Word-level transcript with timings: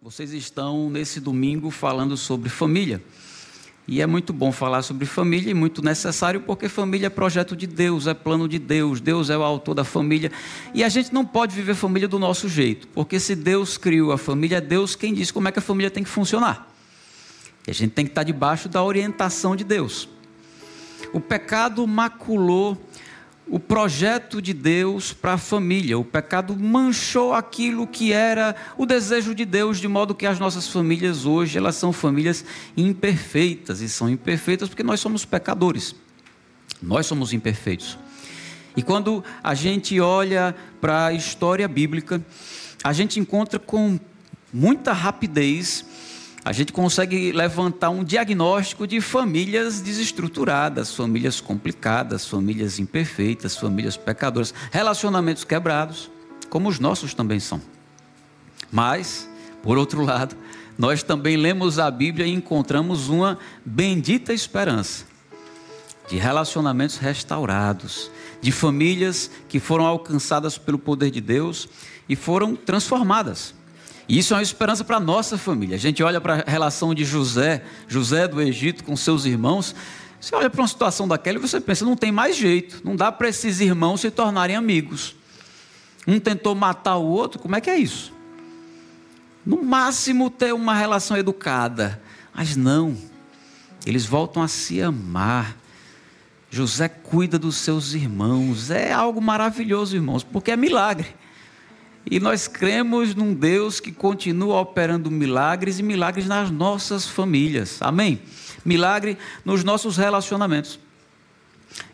Vocês 0.00 0.32
estão 0.32 0.88
nesse 0.88 1.18
domingo 1.18 1.72
falando 1.72 2.16
sobre 2.16 2.48
família. 2.48 3.02
E 3.86 4.00
é 4.00 4.06
muito 4.06 4.32
bom 4.32 4.52
falar 4.52 4.82
sobre 4.82 5.04
família 5.06 5.50
e 5.50 5.54
muito 5.54 5.82
necessário 5.82 6.40
porque 6.42 6.68
família 6.68 7.08
é 7.08 7.10
projeto 7.10 7.56
de 7.56 7.66
Deus, 7.66 8.06
é 8.06 8.14
plano 8.14 8.48
de 8.48 8.60
Deus, 8.60 9.00
Deus 9.00 9.28
é 9.28 9.36
o 9.36 9.42
autor 9.42 9.74
da 9.74 9.82
família. 9.82 10.30
E 10.72 10.84
a 10.84 10.88
gente 10.88 11.12
não 11.12 11.26
pode 11.26 11.52
viver 11.52 11.74
família 11.74 12.06
do 12.06 12.16
nosso 12.16 12.48
jeito, 12.48 12.86
porque 12.94 13.18
se 13.18 13.34
Deus 13.34 13.76
criou 13.76 14.12
a 14.12 14.18
família, 14.18 14.58
é 14.58 14.60
Deus 14.60 14.94
quem 14.94 15.12
diz 15.12 15.32
como 15.32 15.48
é 15.48 15.52
que 15.52 15.58
a 15.58 15.62
família 15.62 15.90
tem 15.90 16.04
que 16.04 16.10
funcionar. 16.10 16.72
E 17.66 17.70
a 17.72 17.74
gente 17.74 17.90
tem 17.90 18.04
que 18.04 18.12
estar 18.12 18.22
debaixo 18.22 18.68
da 18.68 18.84
orientação 18.84 19.56
de 19.56 19.64
Deus. 19.64 20.08
O 21.12 21.20
pecado 21.20 21.84
maculou 21.88 22.80
o 23.50 23.58
projeto 23.58 24.42
de 24.42 24.52
Deus 24.52 25.12
para 25.12 25.34
a 25.34 25.38
família. 25.38 25.98
O 25.98 26.04
pecado 26.04 26.56
manchou 26.56 27.32
aquilo 27.32 27.86
que 27.86 28.12
era 28.12 28.54
o 28.76 28.84
desejo 28.84 29.34
de 29.34 29.44
Deus, 29.44 29.78
de 29.78 29.88
modo 29.88 30.14
que 30.14 30.26
as 30.26 30.38
nossas 30.38 30.68
famílias 30.68 31.24
hoje, 31.24 31.56
elas 31.56 31.76
são 31.76 31.92
famílias 31.92 32.44
imperfeitas 32.76 33.80
e 33.80 33.88
são 33.88 34.08
imperfeitas 34.08 34.68
porque 34.68 34.82
nós 34.82 35.00
somos 35.00 35.24
pecadores. 35.24 35.94
Nós 36.82 37.06
somos 37.06 37.32
imperfeitos. 37.32 37.98
E 38.76 38.82
quando 38.82 39.24
a 39.42 39.54
gente 39.54 39.98
olha 40.00 40.54
para 40.80 41.06
a 41.06 41.12
história 41.12 41.66
bíblica, 41.66 42.24
a 42.84 42.92
gente 42.92 43.18
encontra 43.18 43.58
com 43.58 43.98
muita 44.52 44.92
rapidez 44.92 45.84
a 46.48 46.52
gente 46.52 46.72
consegue 46.72 47.30
levantar 47.30 47.90
um 47.90 48.02
diagnóstico 48.02 48.86
de 48.86 49.02
famílias 49.02 49.82
desestruturadas, 49.82 50.94
famílias 50.94 51.42
complicadas, 51.42 52.26
famílias 52.26 52.78
imperfeitas, 52.78 53.54
famílias 53.54 53.98
pecadoras, 53.98 54.54
relacionamentos 54.72 55.44
quebrados, 55.44 56.10
como 56.48 56.70
os 56.70 56.80
nossos 56.80 57.12
também 57.12 57.38
são. 57.38 57.60
Mas, 58.72 59.28
por 59.62 59.76
outro 59.76 60.02
lado, 60.02 60.34
nós 60.78 61.02
também 61.02 61.36
lemos 61.36 61.78
a 61.78 61.90
Bíblia 61.90 62.26
e 62.26 62.32
encontramos 62.32 63.10
uma 63.10 63.38
bendita 63.62 64.32
esperança 64.32 65.04
de 66.08 66.16
relacionamentos 66.16 66.96
restaurados, 66.96 68.10
de 68.40 68.52
famílias 68.52 69.30
que 69.50 69.60
foram 69.60 69.84
alcançadas 69.84 70.56
pelo 70.56 70.78
poder 70.78 71.10
de 71.10 71.20
Deus 71.20 71.68
e 72.08 72.16
foram 72.16 72.56
transformadas. 72.56 73.57
E 74.08 74.18
isso 74.18 74.32
é 74.32 74.38
uma 74.38 74.42
esperança 74.42 74.82
para 74.82 74.96
a 74.96 75.00
nossa 75.00 75.36
família. 75.36 75.76
A 75.76 75.78
gente 75.78 76.02
olha 76.02 76.20
para 76.20 76.42
a 76.46 76.50
relação 76.50 76.94
de 76.94 77.04
José, 77.04 77.62
José 77.86 78.26
do 78.26 78.40
Egito 78.40 78.82
com 78.82 78.96
seus 78.96 79.26
irmãos. 79.26 79.74
Você 80.18 80.34
olha 80.34 80.48
para 80.48 80.62
uma 80.62 80.68
situação 80.68 81.06
daquela 81.06 81.38
e 81.38 81.40
você 81.40 81.60
pensa, 81.60 81.84
não 81.84 81.94
tem 81.94 82.10
mais 82.10 82.34
jeito, 82.34 82.80
não 82.82 82.96
dá 82.96 83.12
para 83.12 83.28
esses 83.28 83.60
irmãos 83.60 84.00
se 84.00 84.10
tornarem 84.10 84.56
amigos. 84.56 85.14
Um 86.06 86.18
tentou 86.18 86.54
matar 86.54 86.96
o 86.96 87.04
outro, 87.04 87.38
como 87.38 87.54
é 87.54 87.60
que 87.60 87.68
é 87.68 87.76
isso? 87.76 88.12
No 89.44 89.62
máximo 89.62 90.30
ter 90.30 90.54
uma 90.54 90.74
relação 90.74 91.16
educada, 91.16 92.00
mas 92.34 92.56
não, 92.56 92.96
eles 93.86 94.06
voltam 94.06 94.42
a 94.42 94.48
se 94.48 94.80
amar. 94.80 95.56
José 96.50 96.88
cuida 96.88 97.38
dos 97.38 97.56
seus 97.56 97.92
irmãos, 97.92 98.70
é 98.70 98.90
algo 98.90 99.20
maravilhoso, 99.20 99.94
irmãos, 99.94 100.24
porque 100.24 100.50
é 100.50 100.56
milagre. 100.56 101.14
E 102.10 102.18
nós 102.18 102.48
cremos 102.48 103.14
num 103.14 103.34
Deus 103.34 103.80
que 103.80 103.92
continua 103.92 104.60
operando 104.60 105.10
milagres 105.10 105.78
e 105.78 105.82
milagres 105.82 106.26
nas 106.26 106.50
nossas 106.50 107.06
famílias. 107.06 107.82
Amém? 107.82 108.20
Milagre 108.64 109.18
nos 109.44 109.62
nossos 109.62 109.96
relacionamentos. 109.96 110.78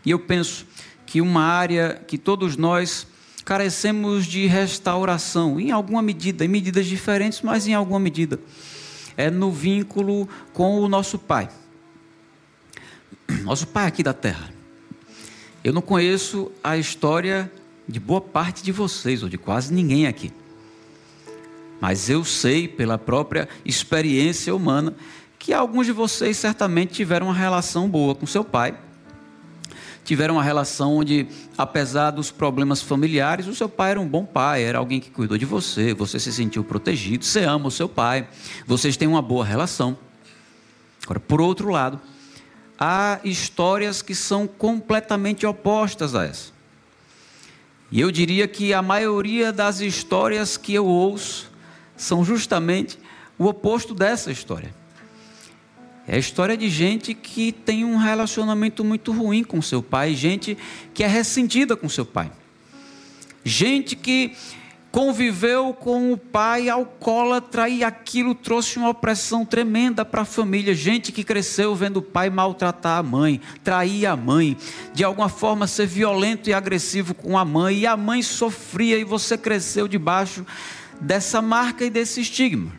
E 0.05 0.11
eu 0.13 0.19
penso 0.19 0.67
que 1.05 1.21
uma 1.21 1.43
área 1.43 2.01
que 2.07 2.17
todos 2.17 2.57
nós 2.57 3.07
carecemos 3.45 4.25
de 4.25 4.47
restauração, 4.47 5.59
em 5.59 5.73
alguma 5.73 6.01
medida, 6.01 6.45
em 6.45 6.49
medidas 6.49 6.87
diferentes, 6.87 7.43
mas 7.43 7.67
em 7.67 7.75
alguma 7.75 7.99
medida, 7.99 8.39
é 9.17 9.31
no 9.31 9.51
vínculo 9.51 10.29
com 10.53 10.79
o 10.79 10.89
nosso 10.89 11.19
Pai. 11.19 11.49
Nosso 13.43 13.67
Pai 13.67 13.87
aqui 13.87 14.03
da 14.03 14.13
terra. 14.13 14.53
Eu 15.63 15.73
não 15.73 15.83
conheço 15.83 16.53
a 16.63 16.77
história 16.77 17.51
de 17.89 18.01
boa 18.01 18.21
parte 18.21 18.63
de 18.63 18.73
vocês, 18.73 19.23
ou 19.23 19.29
de 19.29 19.39
quase 19.39 19.73
ninguém 19.73 20.07
aqui. 20.07 20.33
Mas 21.81 22.09
eu 22.09 22.25
sei, 22.25 22.67
pela 22.67 22.97
própria 22.97 23.49
experiência 23.65 24.55
humana, 24.55 24.95
que 25.39 25.53
alguns 25.53 25.87
de 25.87 25.93
vocês 25.93 26.37
certamente 26.37 26.95
tiveram 26.95 27.27
uma 27.27 27.35
relação 27.35 27.89
boa 27.89 28.15
com 28.15 28.27
seu 28.27 28.43
pai. 28.43 28.75
Tiveram 30.03 30.37
uma 30.37 30.43
relação 30.43 30.97
onde, 30.97 31.27
apesar 31.57 32.11
dos 32.11 32.31
problemas 32.31 32.81
familiares, 32.81 33.47
o 33.47 33.55
seu 33.55 33.69
pai 33.69 33.91
era 33.91 34.01
um 34.01 34.09
bom 34.09 34.25
pai, 34.25 34.63
era 34.63 34.79
alguém 34.79 35.01
que 35.01 35.11
cuidou 35.11 35.37
de 35.37 35.45
você, 35.45 35.93
você 35.93 36.19
se 36.19 36.33
sentiu 36.33 36.65
protegido, 36.65 37.25
você 37.25 37.45
ama 37.45 37.69
o 37.69 37.71
seu 37.71 37.89
pai, 37.89 38.27
vocês 38.67 38.97
têm 38.97 39.07
uma 39.07 39.21
boa 39.21 39.45
relação. 39.45 39.99
Agora, 41.05 41.21
por 41.21 41.43
outro 41.43 41.69
lado, 41.69 42.01
há 42.79 43.21
histórias 43.25 44.01
que 44.01 44.15
são 44.15 44.47
completamente 44.47 45.45
opostas 45.45 46.15
a 46.15 46.25
essa. 46.25 46.54
E 47.95 48.01
eu 48.01 48.11
diria 48.11 48.49
que 48.49 48.75
a 48.75 48.83
maioria 48.83 49.53
das 49.53 49.79
histórias 49.79 50.57
que 50.57 50.75
eu 50.75 50.85
ouço 50.85 51.49
são 51.97 52.25
justamente 52.25 52.99
o 53.39 53.47
oposto 53.47 53.95
dessa 53.95 54.33
história. 54.33 54.75
É 56.05 56.17
a 56.17 56.19
história 56.19 56.57
de 56.57 56.69
gente 56.69 57.15
que 57.15 57.53
tem 57.53 57.85
um 57.85 57.97
relacionamento 57.97 58.83
muito 58.83 59.13
ruim 59.13 59.45
com 59.45 59.63
seu 59.63 59.81
pai, 59.81 60.13
gente 60.13 60.59
que 60.93 61.05
é 61.05 61.07
ressentida 61.07 61.77
com 61.77 61.89
seu 61.89 62.05
pai. 62.05 62.33
Gente 63.45 63.95
que 63.95 64.35
conviveu 64.95 65.75
com 65.75 66.13
o 66.13 66.17
pai 66.17 66.69
alcoólatra 66.69 67.69
e 67.69 67.83
aquilo 67.83 68.33
trouxe 68.33 68.79
uma 68.79 68.91
opressão 68.91 69.45
tremenda 69.45 70.05
para 70.05 70.23
a 70.23 70.25
família. 70.25 70.73
Gente 70.73 71.11
que 71.11 71.25
cresceu 71.25 71.75
vendo 71.75 71.97
o 71.97 72.03
pai 72.03 72.31
maltratar 72.31 72.99
a 72.99 73.03
mãe, 73.03 73.41
trair 73.65 74.07
a 74.07 74.15
mãe, 74.17 74.57
de 74.93 75.03
alguma 75.03 75.29
forma 75.29 75.67
ser 75.67 75.87
violento 75.87 76.49
e 76.49 76.55
agressivo 76.55 77.13
com 77.13 77.37
a 77.37 77.45
mãe, 77.45 77.79
e 77.79 77.87
a 77.89 77.97
mãe 77.97 78.23
sofria 78.23 78.97
e 78.97 79.03
você 79.03 79.37
cresceu 79.37 79.89
debaixo 79.89 80.47
dessa 81.01 81.43
marca 81.43 81.85
e 81.85 81.91
desse 81.91 82.21
estigma. 82.21 82.71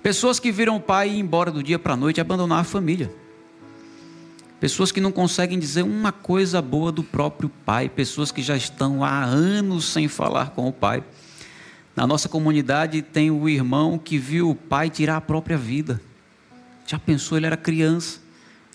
Pessoas 0.00 0.38
que 0.38 0.52
viram 0.52 0.76
o 0.76 0.80
pai 0.80 1.08
ir 1.08 1.18
embora 1.18 1.50
do 1.50 1.60
dia 1.60 1.76
para 1.76 1.94
a 1.94 1.96
noite 1.96 2.20
abandonar 2.20 2.60
a 2.60 2.64
família. 2.64 3.12
Pessoas 4.62 4.92
que 4.92 5.00
não 5.00 5.10
conseguem 5.10 5.58
dizer 5.58 5.82
uma 5.82 6.12
coisa 6.12 6.62
boa 6.62 6.92
do 6.92 7.02
próprio 7.02 7.48
pai, 7.66 7.88
pessoas 7.88 8.30
que 8.30 8.40
já 8.40 8.56
estão 8.56 9.02
há 9.02 9.24
anos 9.24 9.86
sem 9.86 10.06
falar 10.06 10.50
com 10.50 10.68
o 10.68 10.72
pai. 10.72 11.02
Na 11.96 12.06
nossa 12.06 12.28
comunidade 12.28 13.02
tem 13.02 13.28
o 13.28 13.48
irmão 13.48 13.98
que 13.98 14.16
viu 14.18 14.50
o 14.50 14.54
pai 14.54 14.88
tirar 14.88 15.16
a 15.16 15.20
própria 15.20 15.58
vida. 15.58 16.00
Já 16.86 16.96
pensou, 16.96 17.36
ele 17.36 17.46
era 17.46 17.56
criança, 17.56 18.20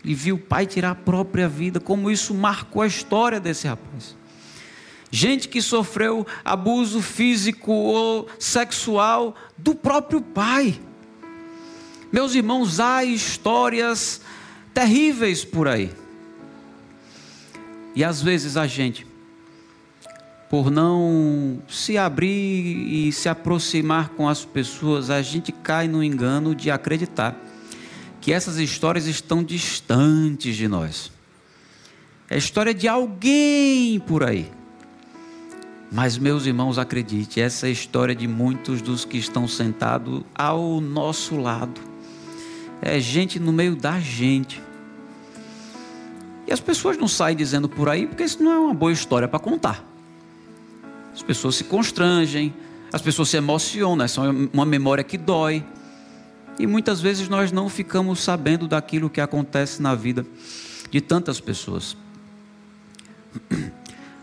ele 0.04 0.14
viu 0.14 0.36
o 0.36 0.40
pai 0.40 0.66
tirar 0.66 0.90
a 0.90 0.96
própria 0.96 1.48
vida, 1.48 1.80
como 1.80 2.12
isso 2.12 2.34
marcou 2.34 2.82
a 2.82 2.88
história 2.88 3.40
desse 3.40 3.66
rapaz. 3.66 4.14
Gente 5.10 5.48
que 5.48 5.62
sofreu 5.62 6.28
abuso 6.44 7.02
físico 7.02 7.72
ou 7.72 8.28
sexual 8.38 9.36
do 9.58 9.74
próprio 9.74 10.20
pai. 10.20 10.82
Meus 12.12 12.36
irmãos, 12.36 12.78
há 12.82 13.06
histórias 13.06 14.20
terríveis 14.78 15.44
por 15.44 15.68
aí. 15.68 15.90
E 17.96 18.04
às 18.04 18.22
vezes 18.22 18.56
a 18.56 18.68
gente, 18.68 19.08
por 20.52 20.70
não 20.70 21.60
se 21.68 21.98
abrir 21.98 22.28
e 22.28 23.12
se 23.12 23.28
aproximar 23.28 24.10
com 24.10 24.30
as 24.30 24.46
pessoas, 24.46 25.10
a 25.10 25.20
gente 25.24 25.52
cai 25.52 25.88
no 25.88 26.04
engano 26.04 26.54
de 26.54 26.70
acreditar 26.70 27.36
que 28.22 28.32
essas 28.32 28.58
histórias 28.58 29.08
estão 29.08 29.44
distantes 29.44 30.56
de 30.56 30.68
nós. 30.68 31.12
É 32.30 32.38
história 32.38 32.72
de 32.72 32.88
alguém 32.88 34.00
por 34.02 34.24
aí. 34.24 34.48
Mas, 35.92 36.20
meus 36.20 36.46
irmãos, 36.46 36.78
acredite, 36.78 37.42
essa 37.42 37.66
é 37.66 37.70
a 37.70 37.72
história 37.72 38.14
de 38.14 38.28
muitos 38.28 38.80
dos 38.84 39.06
que 39.06 39.18
estão 39.18 39.48
sentados 39.48 40.22
ao 40.36 40.80
nosso 40.80 41.36
lado. 41.36 41.82
É 42.80 43.00
gente 43.00 43.40
no 43.40 43.52
meio 43.52 43.76
da 43.76 44.00
gente. 44.00 44.67
E 46.48 46.54
as 46.54 46.62
pessoas 46.62 46.98
não 46.98 47.10
saem 47.10 47.36
dizendo 47.36 47.68
por 47.68 47.90
aí, 47.90 48.08
porque 48.08 48.24
isso 48.24 48.42
não 48.42 48.52
é 48.54 48.58
uma 48.58 48.74
boa 48.74 48.92
história 48.92 49.28
para 49.28 49.38
contar. 49.38 49.84
As 51.14 51.22
pessoas 51.22 51.56
se 51.56 51.66
constrangem, 51.66 52.54
as 52.92 53.02
pessoas 53.02 53.30
se 53.30 53.36
emocionam, 53.36 54.06
essa 54.06 54.22
é 54.22 54.30
uma 54.54 54.66
memória 54.66 55.04
que 55.04 55.18
dói. 55.18 55.66
E 56.58 56.66
muitas 56.66 57.02
vezes 57.02 57.28
nós 57.28 57.52
não 57.52 57.68
ficamos 57.68 58.22
sabendo 58.22 58.66
daquilo 58.66 59.10
que 59.10 59.20
acontece 59.20 59.82
na 59.82 59.94
vida 59.94 60.26
de 60.90 61.02
tantas 61.02 61.42
pessoas. 61.42 61.98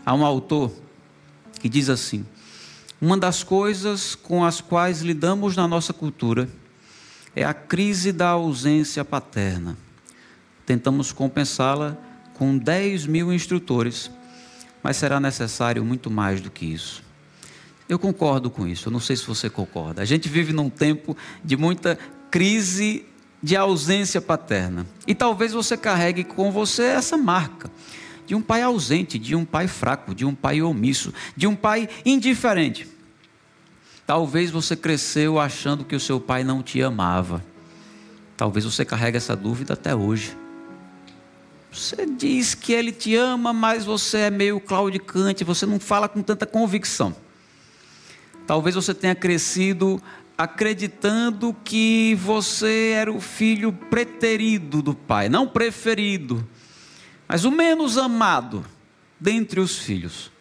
Há 0.03 0.13
um 0.13 0.25
autor 0.25 0.71
que 1.61 1.69
diz 1.69 1.89
assim: 1.89 2.25
Uma 2.99 3.17
das 3.17 3.43
coisas 3.43 4.15
com 4.15 4.43
as 4.43 4.61
quais 4.61 5.01
lidamos 5.01 5.55
na 5.55 5.67
nossa 5.67 5.93
cultura 5.93 6.49
é 7.35 7.43
a 7.43 7.53
crise 7.53 8.11
da 8.11 8.29
ausência 8.29 9.05
paterna. 9.05 9.77
Tentamos 10.65 11.11
compensá-la 11.11 11.95
com 12.35 12.57
10 12.57 13.07
mil 13.07 13.33
instrutores, 13.33 14.11
mas 14.83 14.97
será 14.97 15.19
necessário 15.19 15.83
muito 15.83 16.11
mais 16.11 16.39
do 16.39 16.51
que 16.51 16.65
isso. 16.65 17.03
Eu 17.87 17.99
concordo 17.99 18.49
com 18.49 18.67
isso, 18.67 18.87
eu 18.87 18.91
não 18.91 18.99
sei 18.99 19.15
se 19.15 19.25
você 19.25 19.49
concorda. 19.49 20.01
A 20.01 20.05
gente 20.05 20.29
vive 20.29 20.53
num 20.53 20.69
tempo 20.69 21.15
de 21.43 21.55
muita 21.55 21.97
crise 22.31 23.05
de 23.41 23.55
ausência 23.55 24.19
paterna. 24.19 24.87
E 25.05 25.13
talvez 25.13 25.53
você 25.53 25.77
carregue 25.77 26.23
com 26.23 26.51
você 26.51 26.83
essa 26.83 27.15
marca 27.15 27.69
de 28.25 28.33
um 28.33 28.41
pai 28.41 28.63
ausente, 28.63 29.19
de 29.19 29.35
um 29.35 29.45
pai 29.45 29.67
fraco, 29.67 30.15
de 30.15 30.25
um 30.25 30.33
pai 30.33 30.61
omisso, 30.61 31.13
de 31.37 31.45
um 31.45 31.55
pai 31.55 31.87
indiferente. 32.03 32.87
Talvez 34.05 34.49
você 34.49 34.75
cresceu 34.75 35.39
achando 35.39 35.85
que 35.85 35.95
o 35.95 35.99
seu 35.99 36.19
pai 36.19 36.43
não 36.43 36.63
te 36.63 36.81
amava. 36.81 37.43
Talvez 38.35 38.65
você 38.65 38.83
carregue 38.83 39.17
essa 39.17 39.35
dúvida 39.35 39.73
até 39.73 39.95
hoje. 39.95 40.35
Você 41.75 42.05
diz 42.05 42.55
que 42.55 42.71
ele 42.71 42.93
te 42.93 43.15
ama, 43.15 43.51
mas 43.51 43.83
você 43.83 44.19
é 44.19 44.29
meio 44.29 44.61
claudicante, 44.61 45.43
você 45.43 45.65
não 45.65 45.77
fala 45.77 46.07
com 46.07 46.21
tanta 46.21 46.45
convicção. 46.45 47.13
Talvez 48.47 48.75
você 48.75 48.93
tenha 48.93 49.13
crescido 49.13 50.01
acreditando 50.37 51.53
que 51.65 52.15
você 52.15 52.91
era 52.95 53.11
o 53.11 53.19
filho 53.19 53.73
preterido 53.73 54.81
do 54.81 54.95
pai, 54.95 55.27
não 55.27 55.47
preferido, 55.47 56.47
mas 57.27 57.43
o 57.43 57.51
menos 57.51 57.97
amado 57.97 58.65
dentre 59.19 59.59
os 59.59 59.77
filhos. 59.77 60.31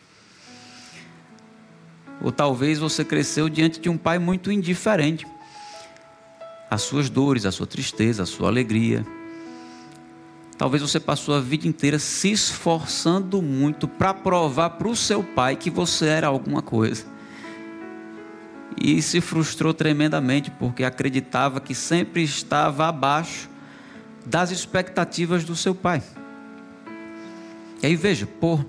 Ou 2.23 2.31
talvez 2.31 2.79
você 2.79 3.05
cresceu 3.05 3.49
diante 3.49 3.81
de 3.81 3.89
um 3.89 3.99
pai 3.99 4.21
muito 4.21 4.53
indiferente. 4.53 5.27
As 6.71 6.83
suas 6.83 7.11
dores, 7.11 7.45
a 7.45 7.51
sua 7.51 7.67
tristeza, 7.67 8.23
a 8.23 8.27
sua 8.27 8.49
alegria. 8.49 9.05
Talvez 10.57 10.83
você 10.83 11.01
passou 11.01 11.35
a 11.35 11.41
vida 11.41 11.67
inteira 11.67 11.99
se 11.99 12.31
esforçando 12.31 13.43
muito 13.43 13.89
para 13.89 14.15
provar 14.15 14.71
para 14.71 14.89
o 14.89 14.95
seu 14.95 15.23
pai 15.23 15.57
que 15.57 15.69
você 15.69 16.07
era 16.07 16.29
alguma 16.29 16.63
coisa 16.63 17.15
e 18.81 19.01
se 19.01 19.21
frustrou 19.21 19.73
tremendamente 19.73 20.51
porque 20.51 20.85
acreditava 20.85 21.61
que 21.61 21.75
sempre 21.75 22.23
estava 22.23 22.87
abaixo 22.89 23.49
das 24.27 24.51
expectativas 24.51 25.45
do 25.45 25.55
seu 25.55 25.75
pai. 25.75 26.03
E 27.83 27.87
aí 27.87 27.97
veja, 27.97 28.27
por 28.27 28.65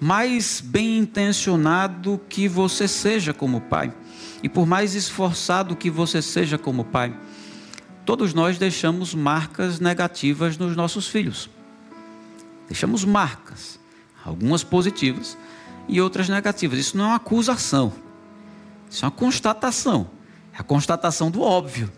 mais 0.00 0.60
bem 0.60 0.98
intencionado 0.98 2.20
que 2.28 2.48
você 2.48 2.88
seja 2.88 3.34
como 3.34 3.60
pai, 3.60 3.92
e 4.42 4.48
por 4.48 4.66
mais 4.66 4.94
esforçado 4.94 5.76
que 5.76 5.90
você 5.90 6.22
seja 6.22 6.56
como 6.56 6.84
pai, 6.84 7.14
todos 8.04 8.34
nós 8.34 8.58
deixamos 8.58 9.14
marcas 9.14 9.80
negativas 9.80 10.56
nos 10.56 10.76
nossos 10.76 11.08
filhos. 11.08 11.50
Deixamos 12.68 13.04
marcas, 13.04 13.78
algumas 14.24 14.62
positivas 14.62 15.36
e 15.88 16.00
outras 16.00 16.28
negativas. 16.28 16.78
Isso 16.78 16.96
não 16.96 17.04
é 17.04 17.08
uma 17.08 17.16
acusação. 17.16 17.92
Isso 18.90 19.04
é 19.04 19.06
uma 19.06 19.12
constatação. 19.12 20.10
É 20.52 20.60
a 20.60 20.62
constatação 20.62 21.30
do 21.30 21.42
óbvio. 21.42 21.90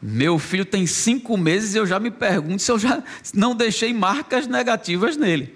Meu 0.00 0.38
filho 0.38 0.64
tem 0.64 0.86
cinco 0.86 1.36
meses 1.36 1.74
e 1.74 1.78
eu 1.78 1.86
já 1.86 1.98
me 1.98 2.10
pergunto 2.10 2.62
se 2.62 2.70
eu 2.70 2.78
já 2.78 3.02
não 3.32 3.54
deixei 3.54 3.92
marcas 3.94 4.46
negativas 4.46 5.16
nele. 5.16 5.54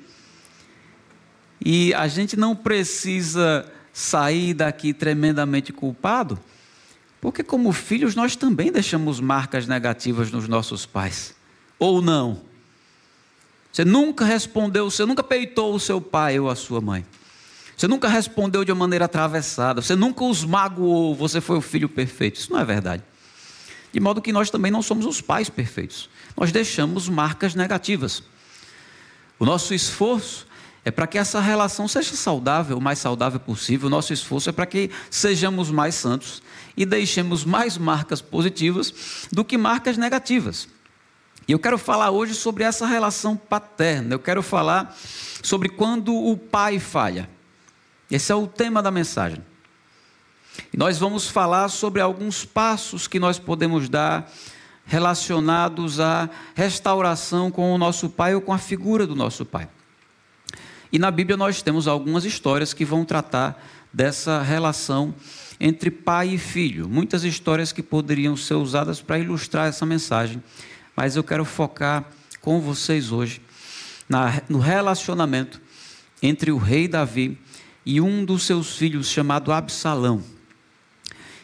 E 1.65 1.93
a 1.95 2.09
gente 2.09 2.37
não 2.37 2.57
precisa 2.57 3.71
sair 3.93 4.55
daqui 4.55 4.95
tremendamente 4.95 5.73
culpado, 5.73 6.39
porque, 7.21 7.43
como 7.43 7.73
filhos, 7.73 8.15
nós 8.15 8.35
também 8.35 8.73
deixamos 8.73 9.21
marcas 9.21 9.67
negativas 9.67 10.31
nos 10.31 10.49
nossos 10.49 10.87
pais. 10.87 11.35
Ou 11.79 12.01
não? 12.01 12.41
Você 13.73 13.85
nunca 13.85 14.25
respondeu, 14.25 14.91
você 14.91 15.05
nunca 15.05 15.23
peitou 15.23 15.75
o 15.75 15.81
seu 15.81 16.01
pai 16.01 16.39
ou 16.41 16.49
a 16.49 16.57
sua 16.57 16.81
mãe. 16.81 17.05
Você 17.77 17.87
nunca 17.89 18.09
respondeu 18.09 18.65
de 18.65 18.73
uma 18.73 18.81
maneira 18.81 19.07
atravessada. 19.07 19.81
Você 19.81 19.97
nunca 19.97 20.23
os 20.25 20.45
magoou. 20.45 21.15
Você 21.15 21.41
foi 21.41 21.57
o 21.57 21.63
filho 21.63 21.89
perfeito. 21.89 22.39
Isso 22.39 22.53
não 22.53 22.61
é 22.61 22.65
verdade. 22.65 23.03
De 23.93 23.99
modo 23.99 24.21
que 24.21 24.33
nós 24.33 24.51
também 24.51 24.71
não 24.71 24.83
somos 24.83 25.07
os 25.07 25.21
pais 25.21 25.49
perfeitos. 25.49 26.11
Nós 26.37 26.53
deixamos 26.53 27.09
marcas 27.09 27.55
negativas. 27.55 28.23
O 29.39 29.47
nosso 29.47 29.73
esforço 29.73 30.47
é 30.85 30.91
para 30.91 31.07
que 31.07 31.19
essa 31.19 31.41
relação 31.41 31.87
seja 31.87 32.15
saudável, 32.15 32.79
o 32.79 32.81
mais 32.81 32.99
saudável 32.99 33.39
possível. 33.39 33.87
O 33.87 33.91
nosso 33.91 34.13
esforço 34.13 34.49
é 34.49 34.53
para 34.53 34.67
que 34.67 34.91
sejamos 35.11 35.71
mais 35.71 35.95
santos 35.95 36.43
e 36.77 36.87
deixemos 36.87 37.45
mais 37.45 37.77
marcas 37.77 38.23
positivas 38.23 39.27
do 39.31 39.45
que 39.45 39.59
marcas 39.59 39.99
negativas. 39.99 40.69
E 41.47 41.53
eu 41.53 41.59
quero 41.59 41.77
falar 41.77 42.11
hoje 42.11 42.35
sobre 42.35 42.65
essa 42.65 42.87
relação 42.87 43.37
paterna. 43.37 44.15
Eu 44.15 44.19
quero 44.19 44.43
falar 44.43 44.97
sobre 45.43 45.69
quando 45.69 46.15
o 46.15 46.37
pai 46.37 46.79
falha. 46.79 47.29
Esse 48.11 48.33
é 48.33 48.35
o 48.35 48.47
tema 48.47 48.83
da 48.83 48.91
mensagem. 48.91 49.45
E 50.73 50.77
nós 50.77 50.99
vamos 50.99 51.29
falar 51.29 51.69
sobre 51.69 52.01
alguns 52.01 52.45
passos 52.45 53.07
que 53.07 53.19
nós 53.19 53.39
podemos 53.39 53.89
dar 53.89 54.31
relacionados 54.87 56.01
à 56.01 56.29
restauração 56.55 57.51
com 57.51 57.73
o 57.75 57.79
nosso 57.79 58.09
pai 58.09 58.35
ou 58.35 58.41
com 58.41 58.53
a 58.53 58.59
figura 58.59 59.07
do 59.07 59.15
nosso 59.15 59.45
pai. 59.45 59.69
E 60.93 60.99
na 60.99 61.11
Bíblia 61.11 61.37
nós 61.37 61.63
temos 61.63 61.87
algumas 61.87 62.25
histórias 62.25 62.75
que 62.75 62.85
vão 62.85 63.05
tratar 63.05 63.63
dessa 63.93 64.43
relação 64.43 65.15
entre 65.59 65.91
pai 65.91 66.31
e 66.31 66.39
filho. 66.39 66.89
Muitas 66.89 67.23
histórias 67.23 67.73
que 67.73 67.83
poderiam 67.83 68.37
ser 68.37 68.55
usadas 68.55 69.01
para 69.01 69.19
ilustrar 69.19 69.69
essa 69.69 69.85
mensagem. 69.85 70.43
Mas 70.97 71.17
eu 71.17 71.23
quero 71.23 71.45
focar 71.45 72.05
com 72.41 72.61
vocês 72.61 73.13
hoje 73.13 73.41
na, 74.09 74.43
no 74.49 74.59
relacionamento 74.59 75.61
entre 76.23 76.51
o 76.51 76.59
rei 76.59 76.89
Davi 76.89 77.39
e 77.85 78.01
um 78.01 78.25
dos 78.25 78.43
seus 78.43 78.77
filhos, 78.77 79.09
chamado 79.09 79.53
Absalão. 79.53 80.23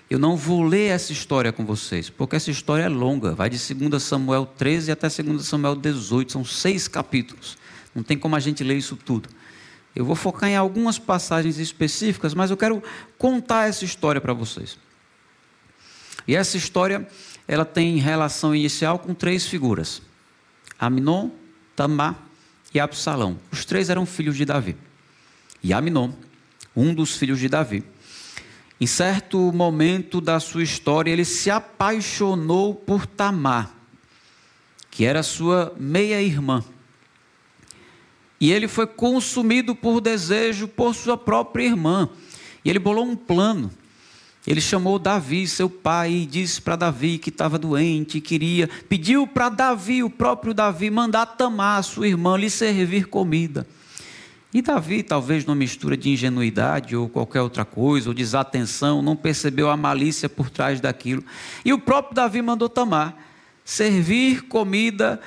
Eu 0.09 0.19
não 0.19 0.37
vou 0.37 0.63
ler 0.63 0.91
essa 0.91 1.13
história 1.13 1.53
com 1.53 1.65
vocês, 1.65 2.09
porque 2.09 2.37
essa 2.37 2.51
história 2.51 2.85
é 2.85 2.89
longa, 2.89 3.35
vai 3.35 3.51
de 3.51 3.75
2 3.75 4.03
Samuel 4.03 4.47
13 4.47 4.93
até 4.93 5.09
2 5.09 5.45
Samuel 5.45 5.75
18, 5.75 6.31
são 6.33 6.45
seis 6.45 6.87
capítulos. 6.87 7.59
Não 7.97 8.03
tem 8.03 8.19
como 8.19 8.37
a 8.37 8.41
gente 8.41 8.63
ler 8.63 8.77
isso 8.77 8.95
tudo. 8.95 9.31
Eu 9.95 10.05
vou 10.05 10.15
focar 10.15 10.51
em 10.51 10.57
algumas 10.57 10.99
passagens 10.99 11.59
específicas, 11.59 12.35
mas 12.35 12.51
eu 12.51 12.57
quero 12.57 12.83
contar 13.17 13.69
essa 13.69 13.87
história 13.87 14.21
para 14.21 14.35
vocês. 14.35 14.79
E 16.29 16.37
essa 16.37 16.59
história, 16.59 17.09
ela 17.49 17.65
tem 17.65 17.97
relação 17.97 18.55
inicial 18.55 18.99
com 18.99 19.15
três 19.15 19.47
figuras: 19.47 20.03
Aminon, 20.79 21.31
Tamar 21.75 22.15
e 22.75 22.79
Absalão. 22.79 23.39
Os 23.51 23.65
três 23.65 23.89
eram 23.89 24.05
filhos 24.05 24.37
de 24.37 24.45
Davi. 24.45 24.77
E 25.63 25.73
Aminon 25.73 26.13
um 26.77 26.95
dos 26.95 27.17
filhos 27.17 27.41
de 27.41 27.49
Davi. 27.49 27.83
Em 28.79 28.87
certo 28.87 29.51
momento 29.53 30.21
da 30.21 30.39
sua 30.39 30.63
história, 30.63 31.11
ele 31.11 31.25
se 31.25 31.51
apaixonou 31.51 32.75
por 32.75 33.07
Tamar, 33.07 33.71
que 34.91 35.07
era 35.07 35.23
sua 35.23 35.75
meia-irmã. 35.81 36.63
E 38.41 38.53
ele 38.53 38.69
foi 38.69 38.87
consumido 38.87 39.75
por 39.75 40.01
desejo 40.01 40.69
por 40.69 40.95
sua 40.95 41.17
própria 41.17 41.65
irmã. 41.65 42.09
E 42.65 42.71
ele 42.71 42.79
bolou 42.79 43.05
um 43.05 43.17
plano. 43.17 43.71
Ele 44.47 44.61
chamou 44.61 44.99
Davi, 44.99 45.47
seu 45.49 45.69
pai, 45.69 46.13
e 46.13 46.27
disse 46.27 46.63
para 46.63 46.77
Davi 46.77 47.19
que 47.19 47.31
estava 47.31 47.59
doente 47.59 48.21
queria. 48.21 48.69
Pediu 48.89 49.27
para 49.27 49.49
Davi, 49.49 50.05
o 50.05 50.11
próprio 50.11 50.55
Davi, 50.55 50.89
mandar 50.89 51.27
Tamar, 51.27 51.83
sua 51.83 52.07
irmã, 52.07 52.37
lhe 52.37 52.49
servir 52.49 53.09
comida. 53.09 53.67
E 54.55 54.63
Davi, 54.63 55.03
talvez 55.03 55.45
numa 55.45 55.57
mistura 55.57 55.97
de 55.97 56.11
ingenuidade 56.11 56.95
ou 56.95 57.09
qualquer 57.09 57.43
outra 57.43 57.65
coisa, 57.65 58.09
ou 58.09 58.15
desatenção, 58.15 59.03
não 59.03 59.17
percebeu 59.17 59.69
a 59.69 59.77
malícia 59.77 60.29
por 60.29 60.49
trás 60.49 60.81
daquilo. 60.81 61.25
E 61.65 61.73
o 61.73 61.79
próprio 61.79 62.15
Davi 62.15 62.41
mandou 62.41 62.69
Tamar 62.69 63.17
servir 63.65 64.43
comida 64.43 65.21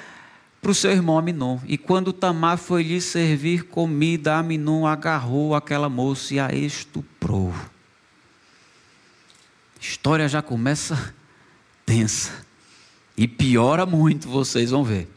para 0.61 0.71
o 0.71 0.75
seu 0.75 0.91
irmão 0.91 1.17
Aminon. 1.17 1.59
E 1.65 1.77
quando 1.77 2.13
Tamar 2.13 2.57
foi 2.57 2.83
lhe 2.83 2.99
servir 2.99 3.65
comida, 3.65 4.35
Aminon 4.35 4.85
agarrou 4.85 5.55
aquela 5.55 5.89
moça 5.89 6.33
e 6.33 6.39
a 6.39 6.53
estuprou. 6.53 7.51
A 7.51 9.81
história 9.81 10.27
já 10.27 10.41
começa 10.41 11.13
tensa. 11.85 12.31
E 13.17 13.27
piora 13.27 13.85
muito, 13.85 14.29
vocês 14.29 14.71
vão 14.71 14.83
ver. 14.83 15.09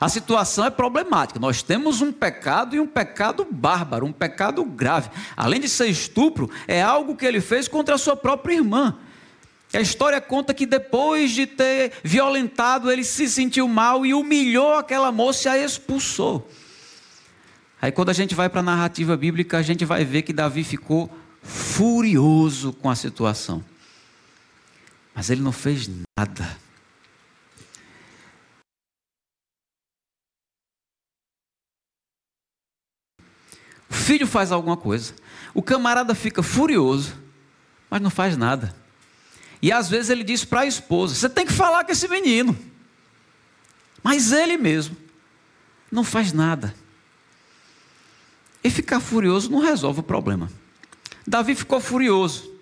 A 0.00 0.08
situação 0.08 0.64
é 0.64 0.70
problemática. 0.70 1.40
Nós 1.40 1.62
temos 1.62 2.00
um 2.00 2.12
pecado 2.12 2.76
e 2.76 2.80
um 2.80 2.86
pecado 2.86 3.46
bárbaro, 3.50 4.06
um 4.06 4.12
pecado 4.12 4.64
grave. 4.64 5.10
Além 5.36 5.60
de 5.60 5.68
ser 5.68 5.86
estupro, 5.86 6.50
é 6.68 6.82
algo 6.82 7.16
que 7.16 7.24
ele 7.24 7.40
fez 7.40 7.66
contra 7.66 7.94
a 7.94 7.98
sua 7.98 8.16
própria 8.16 8.54
irmã. 8.54 8.96
A 9.76 9.80
história 9.80 10.20
conta 10.20 10.54
que 10.54 10.64
depois 10.64 11.32
de 11.32 11.46
ter 11.46 11.92
violentado, 12.02 12.90
ele 12.90 13.04
se 13.04 13.28
sentiu 13.28 13.68
mal 13.68 14.06
e 14.06 14.14
humilhou 14.14 14.74
aquela 14.74 15.12
moça 15.12 15.48
e 15.48 15.62
a 15.62 15.64
expulsou. 15.64 16.50
Aí 17.80 17.92
quando 17.92 18.08
a 18.08 18.14
gente 18.14 18.34
vai 18.34 18.48
para 18.48 18.60
a 18.60 18.64
narrativa 18.64 19.16
bíblica, 19.16 19.58
a 19.58 19.62
gente 19.62 19.84
vai 19.84 20.04
ver 20.04 20.22
que 20.22 20.32
Davi 20.32 20.64
ficou 20.64 21.10
furioso 21.42 22.72
com 22.72 22.88
a 22.88 22.94
situação. 22.94 23.62
Mas 25.14 25.28
ele 25.28 25.42
não 25.42 25.52
fez 25.52 25.90
nada. 26.18 26.66
filho 34.06 34.26
faz 34.26 34.52
alguma 34.52 34.76
coisa, 34.76 35.14
o 35.52 35.60
camarada 35.60 36.14
fica 36.14 36.40
furioso, 36.40 37.16
mas 37.90 38.00
não 38.00 38.08
faz 38.08 38.36
nada. 38.36 38.85
E 39.60 39.72
às 39.72 39.88
vezes 39.88 40.10
ele 40.10 40.24
diz 40.24 40.44
para 40.44 40.60
a 40.60 40.66
esposa: 40.66 41.14
Você 41.14 41.28
tem 41.28 41.46
que 41.46 41.52
falar 41.52 41.84
com 41.84 41.92
esse 41.92 42.08
menino. 42.08 42.56
Mas 44.02 44.32
ele 44.32 44.56
mesmo 44.56 44.96
não 45.90 46.04
faz 46.04 46.32
nada. 46.32 46.74
E 48.62 48.70
ficar 48.70 49.00
furioso 49.00 49.50
não 49.50 49.60
resolve 49.60 50.00
o 50.00 50.02
problema. 50.02 50.50
Davi 51.26 51.54
ficou 51.54 51.80
furioso, 51.80 52.52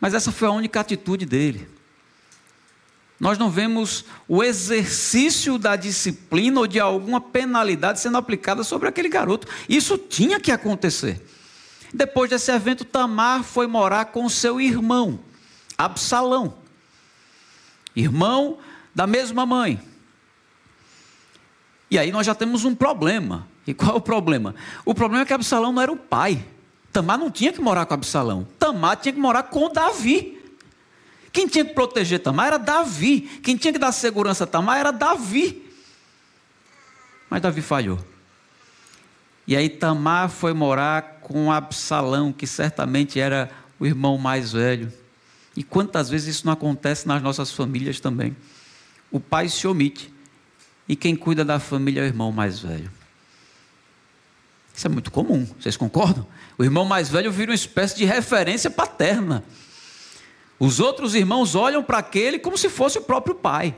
mas 0.00 0.14
essa 0.14 0.30
foi 0.30 0.48
a 0.48 0.52
única 0.52 0.80
atitude 0.80 1.24
dele. 1.24 1.68
Nós 3.18 3.36
não 3.36 3.50
vemos 3.50 4.04
o 4.28 4.44
exercício 4.44 5.58
da 5.58 5.74
disciplina 5.74 6.60
ou 6.60 6.66
de 6.66 6.78
alguma 6.78 7.20
penalidade 7.20 8.00
sendo 8.00 8.16
aplicada 8.16 8.62
sobre 8.62 8.88
aquele 8.88 9.08
garoto. 9.08 9.48
Isso 9.68 9.98
tinha 9.98 10.38
que 10.38 10.52
acontecer. 10.52 11.20
Depois 11.92 12.30
desse 12.30 12.52
evento, 12.52 12.84
Tamar 12.84 13.42
foi 13.42 13.66
morar 13.66 14.06
com 14.06 14.28
seu 14.28 14.60
irmão, 14.60 15.18
Absalão. 15.78 16.54
Irmão 17.94 18.58
da 18.94 19.06
mesma 19.06 19.46
mãe. 19.46 19.80
E 21.88 21.98
aí 21.98 22.10
nós 22.10 22.26
já 22.26 22.34
temos 22.34 22.64
um 22.64 22.74
problema. 22.74 23.46
E 23.66 23.72
qual 23.72 23.94
é 23.94 23.96
o 23.96 24.00
problema? 24.00 24.54
O 24.84 24.94
problema 24.94 25.22
é 25.22 25.26
que 25.26 25.32
Absalão 25.32 25.72
não 25.72 25.80
era 25.80 25.92
o 25.92 25.96
pai. 25.96 26.44
Tamar 26.92 27.18
não 27.18 27.30
tinha 27.30 27.52
que 27.52 27.60
morar 27.60 27.86
com 27.86 27.94
Absalão. 27.94 28.46
Tamar 28.58 28.96
tinha 28.96 29.12
que 29.12 29.20
morar 29.20 29.44
com 29.44 29.70
Davi. 29.70 30.36
Quem 31.32 31.46
tinha 31.46 31.64
que 31.64 31.74
proteger 31.74 32.18
Tamar 32.20 32.48
era 32.48 32.58
Davi. 32.58 33.20
Quem 33.42 33.56
tinha 33.56 33.72
que 33.72 33.78
dar 33.78 33.92
segurança 33.92 34.44
a 34.44 34.46
Tamar 34.46 34.78
era 34.78 34.90
Davi. 34.90 35.64
Mas 37.30 37.40
Davi 37.40 37.62
falhou. 37.62 37.98
E 39.46 39.56
aí 39.56 39.68
Tamar 39.68 40.28
foi 40.28 40.52
morar 40.52 41.20
com 41.22 41.52
Absalão, 41.52 42.32
que 42.32 42.46
certamente 42.46 43.20
era 43.20 43.50
o 43.78 43.86
irmão 43.86 44.18
mais 44.18 44.52
velho. 44.52 44.92
E 45.58 45.64
quantas 45.64 46.08
vezes 46.08 46.36
isso 46.36 46.46
não 46.46 46.52
acontece 46.52 47.08
nas 47.08 47.20
nossas 47.20 47.50
famílias 47.50 47.98
também? 47.98 48.36
O 49.10 49.18
pai 49.18 49.48
se 49.48 49.66
omite 49.66 50.08
e 50.88 50.94
quem 50.94 51.16
cuida 51.16 51.44
da 51.44 51.58
família 51.58 51.98
é 52.00 52.04
o 52.04 52.06
irmão 52.06 52.30
mais 52.30 52.60
velho. 52.60 52.88
Isso 54.72 54.86
é 54.86 54.88
muito 54.88 55.10
comum, 55.10 55.44
vocês 55.58 55.76
concordam? 55.76 56.24
O 56.56 56.62
irmão 56.62 56.84
mais 56.84 57.08
velho 57.08 57.32
vira 57.32 57.50
uma 57.50 57.56
espécie 57.56 57.96
de 57.96 58.04
referência 58.04 58.70
paterna. 58.70 59.42
Os 60.60 60.78
outros 60.78 61.16
irmãos 61.16 61.56
olham 61.56 61.82
para 61.82 61.98
aquele 61.98 62.38
como 62.38 62.56
se 62.56 62.68
fosse 62.68 62.98
o 62.98 63.02
próprio 63.02 63.34
pai. 63.34 63.74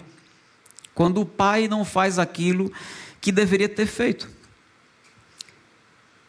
Quando 0.94 1.22
o 1.22 1.24
pai 1.24 1.66
não 1.66 1.82
faz 1.82 2.18
aquilo 2.18 2.70
que 3.22 3.32
deveria 3.32 3.70
ter 3.70 3.86
feito. 3.86 4.28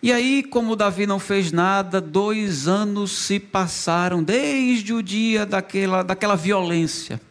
E 0.04 0.12
aí, 0.12 0.42
como 0.42 0.76
Davi 0.76 1.06
não 1.06 1.20
fez 1.20 1.52
nada, 1.52 2.02
dois 2.02 2.68
anos 2.68 3.12
se 3.12 3.40
passaram 3.40 4.24
desde 4.24 4.94
o 4.94 5.04
dia 5.04 5.46
daquela, 5.46 6.02
daquela 6.02 6.36
violência. 6.36 7.22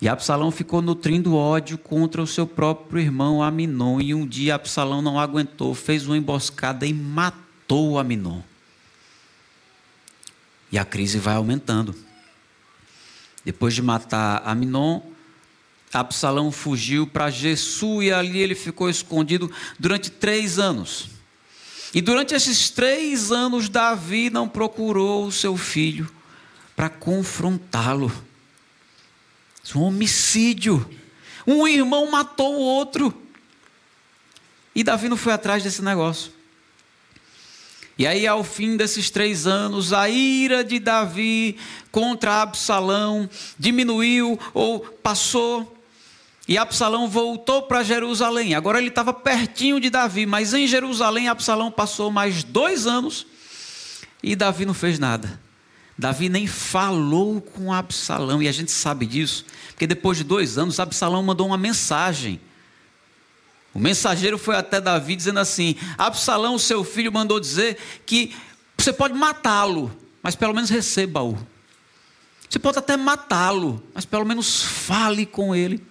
E 0.00 0.08
Absalão 0.08 0.50
ficou 0.50 0.80
nutrindo 0.80 1.34
ódio 1.34 1.76
contra 1.76 2.22
o 2.22 2.26
seu 2.26 2.46
próprio 2.46 3.02
irmão 3.02 3.42
Aminon. 3.42 4.00
E 4.00 4.14
um 4.14 4.26
dia 4.26 4.54
Absalão 4.54 5.02
não 5.02 5.18
aguentou, 5.18 5.74
fez 5.74 6.06
uma 6.06 6.16
emboscada 6.16 6.86
e 6.86 6.94
matou 6.94 7.98
Aminon. 7.98 8.40
E 10.72 10.78
a 10.78 10.84
crise 10.84 11.18
vai 11.18 11.34
aumentando. 11.34 11.94
Depois 13.44 13.74
de 13.74 13.82
matar 13.82 14.42
Aminon, 14.46 15.00
Absalão 15.92 16.50
fugiu 16.50 17.06
para 17.06 17.28
Jessu 17.28 18.02
e 18.02 18.10
ali 18.10 18.38
ele 18.38 18.54
ficou 18.54 18.88
escondido 18.88 19.50
durante 19.78 20.10
três 20.10 20.58
anos. 20.58 21.17
E 21.94 22.00
durante 22.00 22.34
esses 22.34 22.70
três 22.70 23.32
anos, 23.32 23.68
Davi 23.68 24.30
não 24.30 24.48
procurou 24.48 25.26
o 25.26 25.32
seu 25.32 25.56
filho 25.56 26.10
para 26.76 26.88
confrontá-lo. 26.88 28.12
Um 29.74 29.82
homicídio. 29.82 30.88
Um 31.46 31.66
irmão 31.66 32.10
matou 32.10 32.56
o 32.56 32.60
outro. 32.60 33.12
E 34.74 34.84
Davi 34.84 35.08
não 35.08 35.16
foi 35.16 35.32
atrás 35.32 35.62
desse 35.62 35.82
negócio. 35.82 36.32
E 37.98 38.06
aí, 38.06 38.28
ao 38.28 38.44
fim 38.44 38.76
desses 38.76 39.10
três 39.10 39.46
anos, 39.46 39.92
a 39.92 40.08
ira 40.08 40.62
de 40.62 40.78
Davi 40.78 41.58
contra 41.90 42.42
Absalão 42.42 43.28
diminuiu 43.58 44.38
ou 44.54 44.80
passou. 44.80 45.77
E 46.48 46.56
Absalão 46.56 47.06
voltou 47.06 47.62
para 47.62 47.84
Jerusalém. 47.84 48.54
Agora 48.54 48.78
ele 48.78 48.88
estava 48.88 49.12
pertinho 49.12 49.78
de 49.78 49.90
Davi, 49.90 50.24
mas 50.24 50.54
em 50.54 50.66
Jerusalém 50.66 51.28
Absalão 51.28 51.70
passou 51.70 52.10
mais 52.10 52.42
dois 52.42 52.86
anos 52.86 53.26
e 54.22 54.34
Davi 54.34 54.64
não 54.64 54.74
fez 54.74 54.98
nada. 54.98 55.38
Davi 55.96 56.28
nem 56.28 56.46
falou 56.46 57.40
com 57.40 57.72
Absalão, 57.72 58.40
e 58.40 58.46
a 58.46 58.52
gente 58.52 58.70
sabe 58.70 59.04
disso, 59.04 59.44
porque 59.68 59.86
depois 59.86 60.16
de 60.16 60.24
dois 60.24 60.56
anos 60.56 60.80
Absalão 60.80 61.22
mandou 61.22 61.46
uma 61.46 61.58
mensagem 61.58 62.40
o 63.78 63.78
mensageiro 63.78 64.38
foi 64.38 64.56
até 64.56 64.80
Davi 64.80 65.14
dizendo 65.14 65.38
assim: 65.38 65.76
Absalão, 65.96 66.58
seu 66.58 66.82
filho, 66.82 67.12
mandou 67.12 67.38
dizer 67.38 67.78
que 68.04 68.34
você 68.76 68.92
pode 68.92 69.14
matá-lo, 69.14 69.96
mas 70.22 70.34
pelo 70.34 70.52
menos 70.52 70.70
receba-o. 70.70 71.38
Você 72.50 72.58
pode 72.58 72.78
até 72.78 72.96
matá-lo, 72.96 73.82
mas 73.94 74.04
pelo 74.04 74.24
menos 74.24 74.62
fale 74.62 75.26
com 75.26 75.54
ele. 75.54 75.86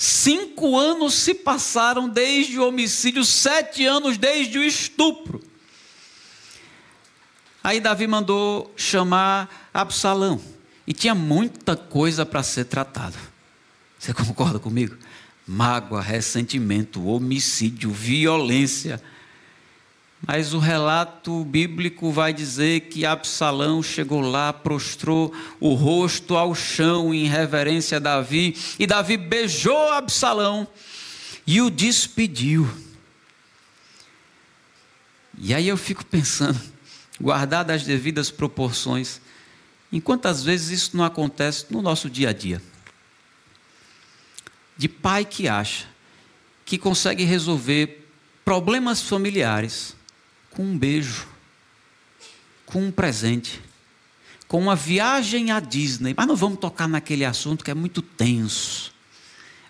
Cinco 0.00 0.78
anos 0.78 1.14
se 1.14 1.34
passaram 1.34 2.08
desde 2.08 2.58
o 2.58 2.68
homicídio, 2.68 3.24
sete 3.24 3.84
anos 3.84 4.16
desde 4.16 4.56
o 4.56 4.62
estupro. 4.62 5.42
Aí 7.64 7.80
Davi 7.80 8.06
mandou 8.06 8.72
chamar 8.76 9.68
Absalão. 9.74 10.40
E 10.86 10.92
tinha 10.92 11.14
muita 11.14 11.76
coisa 11.76 12.24
para 12.24 12.42
ser 12.42 12.64
tratada. 12.66 13.18
Você 13.98 14.14
concorda 14.14 14.58
comigo? 14.58 14.96
mágoa, 15.48 16.02
ressentimento, 16.02 17.06
homicídio, 17.06 17.90
violência. 17.90 19.02
Mas 20.26 20.52
o 20.52 20.58
relato 20.58 21.44
bíblico 21.44 22.10
vai 22.10 22.32
dizer 22.32 22.80
que 22.82 23.06
Absalão 23.06 23.82
chegou 23.82 24.20
lá, 24.20 24.52
prostrou 24.52 25.32
o 25.60 25.74
rosto 25.74 26.36
ao 26.36 26.54
chão 26.54 27.14
em 27.14 27.26
reverência 27.26 27.96
a 27.96 28.00
Davi, 28.00 28.56
e 28.78 28.86
Davi 28.86 29.16
beijou 29.16 29.92
Absalão 29.92 30.66
e 31.46 31.60
o 31.62 31.70
despediu. 31.70 32.68
E 35.38 35.54
aí 35.54 35.68
eu 35.68 35.76
fico 35.76 36.04
pensando, 36.04 36.60
guardado 37.20 37.70
as 37.70 37.84
devidas 37.84 38.30
proporções, 38.30 39.20
em 39.92 40.00
quantas 40.00 40.42
vezes 40.42 40.82
isso 40.82 40.96
não 40.96 41.04
acontece 41.04 41.66
no 41.70 41.80
nosso 41.80 42.10
dia 42.10 42.30
a 42.30 42.32
dia 42.32 42.60
de 44.78 44.88
pai 44.88 45.24
que 45.24 45.48
acha 45.48 45.86
que 46.64 46.78
consegue 46.78 47.24
resolver 47.24 48.08
problemas 48.44 49.02
familiares 49.02 49.96
com 50.58 50.64
um 50.64 50.76
beijo, 50.76 51.24
com 52.66 52.82
um 52.82 52.90
presente, 52.90 53.60
com 54.48 54.58
uma 54.58 54.74
viagem 54.74 55.52
à 55.52 55.60
Disney. 55.60 56.12
Mas 56.16 56.26
não 56.26 56.34
vamos 56.34 56.58
tocar 56.58 56.88
naquele 56.88 57.24
assunto 57.24 57.64
que 57.64 57.70
é 57.70 57.74
muito 57.74 58.02
tenso, 58.02 58.92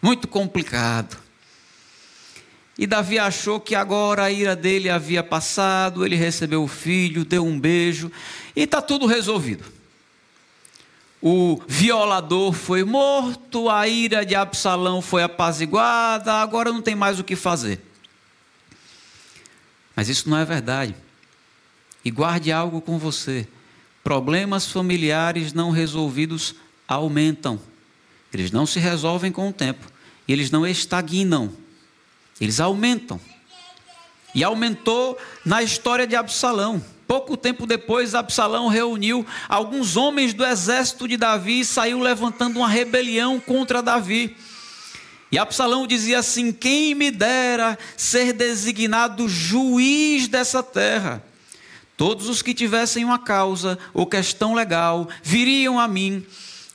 muito 0.01 0.27
complicado. 0.27 1.19
E 2.79 2.87
Davi 2.87 3.19
achou 3.19 3.61
que 3.61 3.75
agora 3.75 4.25
a 4.25 4.33
ira 4.33 4.57
dele 4.57 4.89
havia 4.89 5.23
passado, 5.23 6.07
ele 6.07 6.17
recebeu 6.17 6.65
o 6.65 6.69
filho, 6.69 7.23
deu 7.23 7.45
um 7.45 7.61
beijo 7.61 8.11
e 8.57 8.63
está 8.63 8.81
tudo 8.81 9.05
resolvido 9.05 9.77
o 11.21 11.61
violador 11.67 12.53
foi 12.53 12.85
morto, 12.85 13.69
a 13.69 13.89
ira 13.89 14.25
de 14.25 14.37
Absalão 14.37 15.03
foi 15.03 15.25
apaziguada, 15.25 16.35
agora 16.35 16.73
não 16.73 16.81
tem 16.81 16.95
mais 16.95 17.19
o 17.19 17.25
que 17.25 17.35
fazer. 17.35 17.88
Mas 19.99 20.09
isso 20.09 20.31
não 20.31 20.39
é 20.39 20.45
verdade. 20.45 20.95
E 22.05 22.11
guarde 22.13 22.53
algo 22.53 22.81
com 22.81 23.01
você: 23.01 23.49
problemas 24.05 24.71
familiares 24.71 25.53
não 25.53 25.73
resolvidos 25.73 26.55
aumentam, 26.87 27.61
eles 28.33 28.53
não 28.53 28.65
se 28.65 28.79
resolvem 28.79 29.33
com 29.33 29.49
o 29.49 29.53
tempo, 29.53 29.91
eles 30.29 30.53
não 30.53 30.65
estagnam, 30.65 31.53
eles 32.41 32.61
aumentam. 32.61 33.21
E 34.33 34.45
aumentou 34.45 35.19
na 35.45 35.65
história 35.65 36.07
de 36.07 36.15
Absalão. 36.15 36.81
Pouco 37.09 37.37
tempo 37.37 37.67
depois, 37.67 38.15
Absalão 38.15 38.69
reuniu 38.69 39.27
alguns 39.49 39.97
homens 39.97 40.33
do 40.33 40.47
exército 40.47 41.09
de 41.09 41.17
Davi 41.17 41.59
e 41.59 41.65
saiu 41.65 41.99
levantando 41.99 42.61
uma 42.61 42.69
rebelião 42.69 43.41
contra 43.41 43.83
Davi. 43.83 44.37
E 45.31 45.39
Absalão 45.39 45.87
dizia 45.87 46.19
assim: 46.19 46.53
Quem 46.53 46.95
me 46.95 47.11
dera 47.11 47.79
ser 47.97 48.33
designado 48.33 49.29
juiz 49.29 50.29
dessa 50.29 50.63
terra? 50.63 51.23
Todos 51.97 52.29
os 52.29 52.43
que 52.43 52.55
tivessem 52.55 53.05
uma 53.05 53.19
causa 53.19 53.79
ou 53.93 54.07
questão 54.07 54.55
legal 54.55 55.09
viriam 55.23 55.81
a 55.81 55.89
mim 55.89 56.25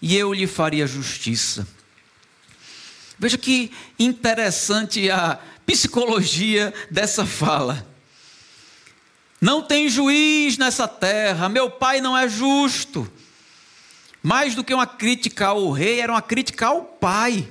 e 0.02 0.18
eu 0.18 0.34
lhe 0.34 0.46
faria 0.46 0.86
justiça. 0.86 1.66
Veja 3.18 3.38
que 3.38 3.72
interessante 3.98 5.10
a 5.10 5.40
psicologia 5.66 6.74
dessa 6.92 7.26
fala. 7.26 7.88
Não 9.40 9.62
tem 9.62 9.88
juiz 9.88 10.58
nessa 10.58 10.88
terra, 10.88 11.48
meu 11.48 11.70
pai 11.70 12.02
não 12.02 12.18
é 12.18 12.28
justo. 12.28 13.10
Mais 14.22 14.56
do 14.56 14.64
que 14.64 14.74
uma 14.74 14.88
crítica 14.88 15.48
ao 15.48 15.72
rei, 15.72 16.02
era 16.02 16.12
uma 16.12 16.22
crítica 16.22 16.68
ao 16.68 16.84
pai. 16.84 17.48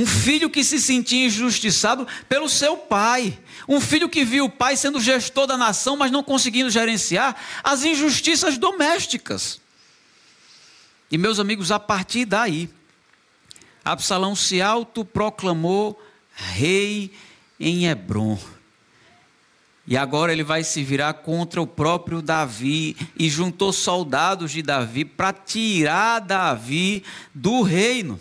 Um 0.00 0.06
filho 0.06 0.48
que 0.48 0.64
se 0.64 0.80
sentia 0.80 1.26
injustiçado 1.26 2.08
pelo 2.26 2.48
seu 2.48 2.74
pai. 2.74 3.38
Um 3.68 3.78
filho 3.82 4.08
que 4.08 4.24
viu 4.24 4.46
o 4.46 4.50
pai 4.50 4.74
sendo 4.74 4.98
gestor 4.98 5.46
da 5.46 5.58
nação, 5.58 5.94
mas 5.94 6.10
não 6.10 6.22
conseguindo 6.22 6.70
gerenciar 6.70 7.36
as 7.62 7.84
injustiças 7.84 8.56
domésticas. 8.56 9.60
E 11.10 11.18
meus 11.18 11.38
amigos, 11.38 11.70
a 11.70 11.78
partir 11.78 12.24
daí, 12.24 12.70
Absalão 13.84 14.34
se 14.34 14.62
autoproclamou 14.62 16.02
rei 16.34 17.12
em 17.58 17.86
Hebron. 17.86 18.38
E 19.86 19.98
agora 19.98 20.32
ele 20.32 20.42
vai 20.42 20.64
se 20.64 20.82
virar 20.82 21.12
contra 21.12 21.60
o 21.60 21.66
próprio 21.66 22.22
Davi 22.22 22.96
e 23.18 23.28
juntou 23.28 23.70
soldados 23.70 24.50
de 24.50 24.62
Davi 24.62 25.04
para 25.04 25.34
tirar 25.34 26.20
Davi 26.20 27.04
do 27.34 27.60
reino. 27.60 28.18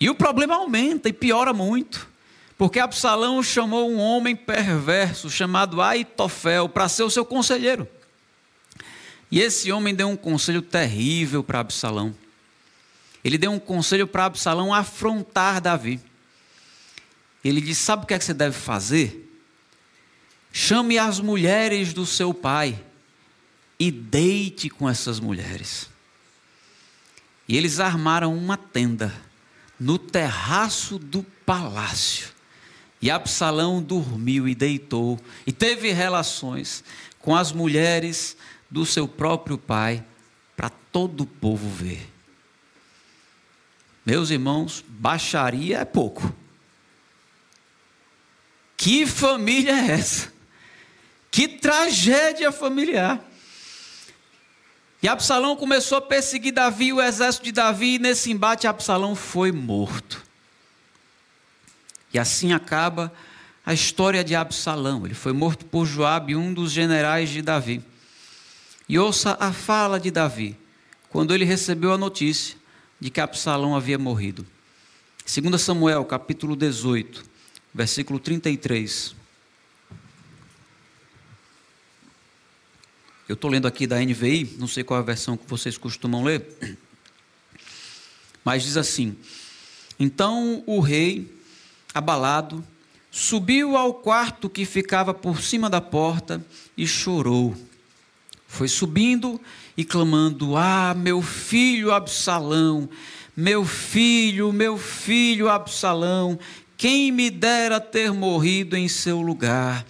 E 0.00 0.08
o 0.08 0.14
problema 0.14 0.54
aumenta 0.54 1.08
e 1.08 1.12
piora 1.12 1.52
muito, 1.52 2.08
porque 2.56 2.78
Absalão 2.78 3.42
chamou 3.42 3.90
um 3.90 3.98
homem 3.98 4.36
perverso 4.36 5.28
chamado 5.28 5.82
Aitofel 5.82 6.68
para 6.68 6.88
ser 6.88 7.02
o 7.02 7.10
seu 7.10 7.24
conselheiro. 7.24 7.88
E 9.30 9.40
esse 9.40 9.70
homem 9.72 9.94
deu 9.94 10.08
um 10.08 10.16
conselho 10.16 10.62
terrível 10.62 11.42
para 11.42 11.60
Absalão. 11.60 12.14
Ele 13.22 13.36
deu 13.36 13.50
um 13.50 13.58
conselho 13.58 14.06
para 14.06 14.24
Absalão 14.24 14.72
afrontar 14.72 15.60
Davi. 15.60 16.00
Ele 17.44 17.60
disse: 17.60 17.82
Sabe 17.82 18.04
o 18.04 18.06
que, 18.06 18.14
é 18.14 18.18
que 18.18 18.24
você 18.24 18.34
deve 18.34 18.56
fazer? 18.56 19.24
Chame 20.52 20.98
as 20.98 21.20
mulheres 21.20 21.92
do 21.92 22.06
seu 22.06 22.32
pai 22.32 22.82
e 23.78 23.90
deite 23.90 24.70
com 24.70 24.88
essas 24.88 25.20
mulheres. 25.20 25.90
E 27.46 27.56
eles 27.56 27.80
armaram 27.80 28.34
uma 28.36 28.56
tenda 28.56 29.27
no 29.78 29.98
terraço 29.98 30.98
do 30.98 31.22
palácio. 31.44 32.28
E 33.00 33.10
Absalão 33.10 33.80
dormiu 33.80 34.48
e 34.48 34.54
deitou 34.54 35.20
e 35.46 35.52
teve 35.52 35.92
relações 35.92 36.82
com 37.20 37.34
as 37.36 37.52
mulheres 37.52 38.36
do 38.70 38.84
seu 38.84 39.06
próprio 39.06 39.56
pai 39.56 40.04
para 40.56 40.68
todo 40.68 41.20
o 41.22 41.26
povo 41.26 41.68
ver. 41.68 42.10
Meus 44.04 44.30
irmãos, 44.30 44.84
baixaria 44.88 45.78
é 45.78 45.84
pouco. 45.84 46.34
Que 48.76 49.06
família 49.06 49.72
é 49.72 49.90
essa? 49.92 50.32
Que 51.30 51.46
tragédia 51.46 52.50
familiar. 52.50 53.27
E 55.02 55.08
Absalão 55.08 55.54
começou 55.54 55.98
a 55.98 56.00
perseguir 56.00 56.52
Davi, 56.52 56.92
o 56.92 57.00
exército 57.00 57.44
de 57.44 57.52
Davi, 57.52 57.94
e 57.94 57.98
nesse 57.98 58.32
embate 58.32 58.66
Absalão 58.66 59.14
foi 59.14 59.52
morto. 59.52 60.24
E 62.12 62.18
assim 62.18 62.52
acaba 62.52 63.12
a 63.64 63.72
história 63.72 64.24
de 64.24 64.34
Absalão. 64.34 65.04
Ele 65.04 65.14
foi 65.14 65.32
morto 65.32 65.64
por 65.66 65.86
Joabe, 65.86 66.34
um 66.34 66.52
dos 66.52 66.72
generais 66.72 67.28
de 67.30 67.42
Davi. 67.42 67.82
E 68.88 68.98
ouça 68.98 69.36
a 69.38 69.52
fala 69.52 70.00
de 70.00 70.10
Davi, 70.10 70.56
quando 71.10 71.32
ele 71.34 71.44
recebeu 71.44 71.92
a 71.92 71.98
notícia 71.98 72.56
de 72.98 73.10
que 73.10 73.20
Absalão 73.20 73.76
havia 73.76 73.98
morrido. 73.98 74.46
2 75.26 75.60
Samuel, 75.60 76.04
capítulo 76.06 76.56
18, 76.56 77.22
versículo 77.72 78.18
33. 78.18 79.17
Eu 83.28 83.34
estou 83.34 83.50
lendo 83.50 83.68
aqui 83.68 83.86
da 83.86 84.00
NVI, 84.00 84.56
não 84.58 84.66
sei 84.66 84.82
qual 84.82 84.98
é 84.98 85.02
a 85.02 85.04
versão 85.04 85.36
que 85.36 85.46
vocês 85.46 85.76
costumam 85.76 86.24
ler, 86.24 86.46
mas 88.42 88.62
diz 88.62 88.78
assim: 88.78 89.14
Então 90.00 90.62
o 90.66 90.80
rei, 90.80 91.30
abalado, 91.92 92.64
subiu 93.10 93.76
ao 93.76 93.92
quarto 93.92 94.48
que 94.48 94.64
ficava 94.64 95.12
por 95.12 95.42
cima 95.42 95.68
da 95.68 95.78
porta 95.78 96.42
e 96.74 96.86
chorou. 96.86 97.54
Foi 98.46 98.66
subindo 98.66 99.38
e 99.76 99.84
clamando: 99.84 100.56
Ah, 100.56 100.94
meu 100.96 101.20
filho 101.20 101.92
Absalão, 101.92 102.88
meu 103.36 103.62
filho, 103.62 104.54
meu 104.54 104.78
filho 104.78 105.50
Absalão, 105.50 106.38
quem 106.78 107.12
me 107.12 107.28
dera 107.28 107.78
ter 107.78 108.10
morrido 108.10 108.74
em 108.74 108.88
seu 108.88 109.20
lugar. 109.20 109.84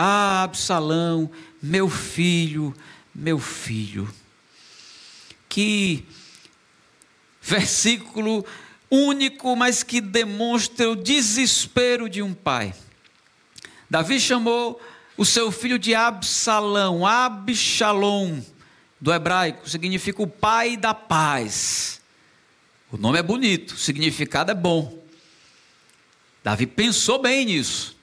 Ah, 0.00 0.44
Absalão, 0.44 1.28
meu 1.60 1.88
filho, 1.88 2.72
meu 3.12 3.36
filho. 3.40 4.08
Que 5.48 6.06
versículo 7.42 8.46
único, 8.88 9.56
mas 9.56 9.82
que 9.82 10.00
demonstra 10.00 10.88
o 10.88 10.94
desespero 10.94 12.08
de 12.08 12.22
um 12.22 12.32
pai. 12.32 12.72
Davi 13.90 14.20
chamou 14.20 14.80
o 15.16 15.24
seu 15.24 15.50
filho 15.50 15.80
de 15.80 15.96
Absalão, 15.96 17.04
Absalom, 17.04 18.40
do 19.00 19.12
hebraico, 19.12 19.68
significa 19.68 20.22
o 20.22 20.28
pai 20.28 20.76
da 20.76 20.94
paz. 20.94 22.00
O 22.92 22.96
nome 22.96 23.18
é 23.18 23.22
bonito, 23.24 23.72
o 23.72 23.76
significado 23.76 24.52
é 24.52 24.54
bom. 24.54 25.04
Davi 26.44 26.68
pensou 26.68 27.20
bem 27.20 27.46
nisso. 27.46 27.97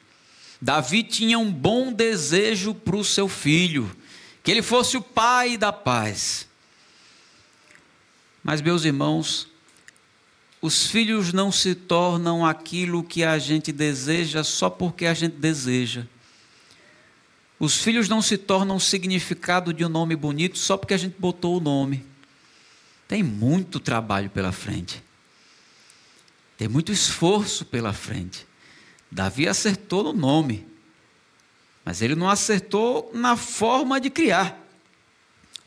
Davi 0.66 1.04
tinha 1.04 1.38
um 1.38 1.54
bom 1.54 1.94
desejo 1.94 2.74
para 2.74 2.96
o 2.96 3.06
seu 3.06 3.30
filho, 3.30 3.96
que 4.42 4.50
ele 4.50 4.64
fosse 4.64 4.98
o 4.98 5.02
pai 5.02 5.58
da 5.58 5.72
paz. 5.72 6.48
Mas, 8.44 8.64
meus 8.64 8.84
irmãos, 8.84 9.48
os 10.60 10.88
filhos 10.88 11.32
não 11.32 11.52
se 11.52 11.76
tornam 11.76 12.44
aquilo 12.44 13.04
que 13.04 13.24
a 13.24 13.38
gente 13.38 13.72
deseja 13.72 14.44
só 14.44 14.68
porque 14.68 15.06
a 15.06 15.14
gente 15.14 15.36
deseja. 15.36 16.08
Os 17.60 17.76
filhos 17.76 18.10
não 18.10 18.20
se 18.20 18.36
tornam 18.36 18.78
o 18.78 18.82
significado 18.82 19.72
de 19.72 19.86
um 19.86 19.90
nome 19.90 20.16
bonito 20.16 20.58
só 20.58 20.76
porque 20.76 20.96
a 20.96 20.98
gente 20.98 21.16
botou 21.20 21.58
o 21.58 21.62
nome. 21.62 22.04
Tem 23.08 23.22
muito 23.22 23.80
trabalho 23.80 24.32
pela 24.32 24.52
frente. 24.52 25.04
Tem 26.58 26.68
muito 26.68 26.92
esforço 26.92 27.66
pela 27.66 27.94
frente. 27.94 28.48
Davi 29.12 29.48
acertou 29.48 30.04
no 30.04 30.14
nome, 30.14 30.68
mas 31.84 32.02
ele 32.02 32.16
não 32.16 32.30
acertou 32.30 33.12
na 33.14 33.38
forma 33.38 34.00
de 34.00 34.10
criar. 34.10 34.66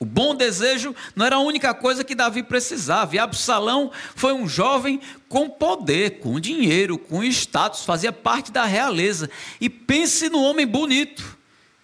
O 0.00 0.04
bom 0.04 0.34
desejo 0.34 0.94
não 1.16 1.26
era 1.26 1.36
a 1.36 1.40
única 1.40 1.74
coisa 1.74 2.04
que 2.04 2.14
Davi 2.14 2.42
precisava. 2.44 3.16
E 3.16 3.18
Absalão 3.18 3.90
foi 4.14 4.32
um 4.32 4.48
jovem 4.48 5.00
com 5.28 5.50
poder, 5.50 6.20
com 6.20 6.38
dinheiro, 6.38 6.96
com 6.96 7.24
status, 7.24 7.84
fazia 7.84 8.12
parte 8.12 8.52
da 8.52 8.64
realeza. 8.64 9.28
E 9.60 9.68
pense 9.68 10.28
no 10.28 10.40
homem 10.40 10.66
bonito. 10.66 11.36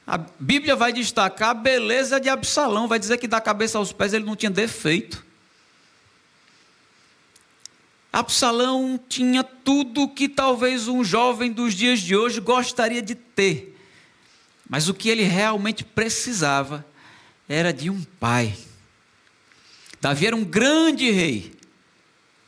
A 0.06 0.18
Bíblia 0.38 0.76
vai 0.76 0.92
destacar 0.92 1.50
a 1.50 1.54
beleza 1.54 2.20
de 2.20 2.28
Absalão, 2.28 2.86
vai 2.86 2.98
dizer 2.98 3.18
que 3.18 3.26
da 3.26 3.40
cabeça 3.40 3.78
aos 3.78 3.92
pés 3.92 4.12
ele 4.12 4.24
não 4.24 4.36
tinha 4.36 4.50
defeito. 4.50 5.23
Absalão 8.14 8.96
tinha 9.08 9.42
tudo 9.42 10.08
que 10.08 10.28
talvez 10.28 10.86
um 10.86 11.02
jovem 11.02 11.50
dos 11.50 11.74
dias 11.74 11.98
de 11.98 12.14
hoje 12.14 12.40
gostaria 12.40 13.02
de 13.02 13.16
ter. 13.16 13.76
Mas 14.70 14.88
o 14.88 14.94
que 14.94 15.08
ele 15.08 15.24
realmente 15.24 15.82
precisava 15.82 16.86
era 17.48 17.72
de 17.72 17.90
um 17.90 18.04
pai. 18.20 18.56
Davi 20.00 20.28
era 20.28 20.36
um 20.36 20.44
grande 20.44 21.10
rei, 21.10 21.58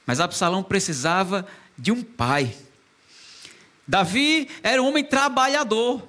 mas 0.07 0.21
Absalão 0.21 0.63
precisava 0.63 1.45
de 1.77 1.91
um 1.91 2.01
pai. 2.01 2.57
Davi 3.89 4.49
era 4.63 4.81
um 4.81 4.87
homem 4.87 5.03
trabalhador, 5.03 6.09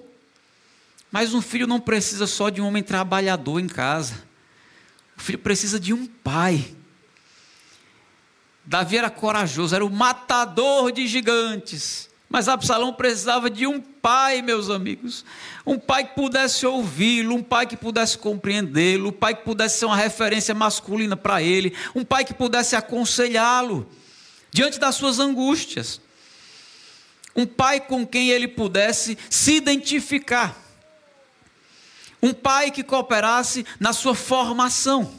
mas 1.11 1.33
um 1.33 1.41
filho 1.41 1.65
não 1.65 1.79
precisa 1.79 2.27
só 2.27 2.51
de 2.51 2.61
um 2.61 2.67
homem 2.67 2.83
trabalhador 2.83 3.59
em 3.59 3.67
casa. 3.67 4.23
O 5.17 5.21
filho 5.21 5.39
precisa 5.39 5.79
de 5.79 5.93
um 5.93 6.05
pai. 6.05 6.76
Davi 8.67 8.97
era 8.97 9.09
corajoso, 9.09 9.73
era 9.73 9.85
o 9.85 9.89
matador 9.89 10.91
de 10.91 11.07
gigantes. 11.07 12.09
Mas 12.29 12.49
Absalão 12.49 12.93
precisava 12.93 13.49
de 13.49 13.65
um 13.65 13.79
pai, 13.79 14.41
meus 14.41 14.69
amigos. 14.69 15.23
Um 15.65 15.79
pai 15.79 16.03
que 16.03 16.15
pudesse 16.15 16.65
ouvi-lo, 16.65 17.35
um 17.35 17.41
pai 17.41 17.65
que 17.65 17.77
pudesse 17.77 18.17
compreendê-lo, 18.17 19.09
um 19.09 19.13
pai 19.13 19.33
que 19.33 19.45
pudesse 19.45 19.79
ser 19.79 19.85
uma 19.85 19.95
referência 19.95 20.53
masculina 20.53 21.15
para 21.15 21.41
ele, 21.41 21.73
um 21.95 22.03
pai 22.03 22.25
que 22.25 22.33
pudesse 22.33 22.75
aconselhá-lo 22.75 23.89
diante 24.51 24.77
das 24.77 24.95
suas 24.95 25.17
angústias. 25.17 26.01
Um 27.33 27.45
pai 27.45 27.79
com 27.79 28.05
quem 28.05 28.31
ele 28.31 28.49
pudesse 28.49 29.17
se 29.29 29.53
identificar. 29.53 30.61
Um 32.21 32.33
pai 32.33 32.69
que 32.69 32.83
cooperasse 32.83 33.65
na 33.79 33.93
sua 33.93 34.13
formação. 34.13 35.16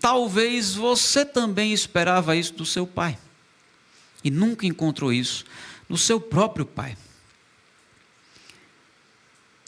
Talvez 0.00 0.74
você 0.74 1.24
também 1.24 1.72
esperava 1.72 2.36
isso 2.36 2.54
do 2.54 2.64
seu 2.64 2.86
pai 2.86 3.18
e 4.22 4.30
nunca 4.30 4.66
encontrou 4.66 5.12
isso 5.12 5.44
no 5.88 5.96
seu 5.96 6.20
próprio 6.20 6.66
pai. 6.66 6.96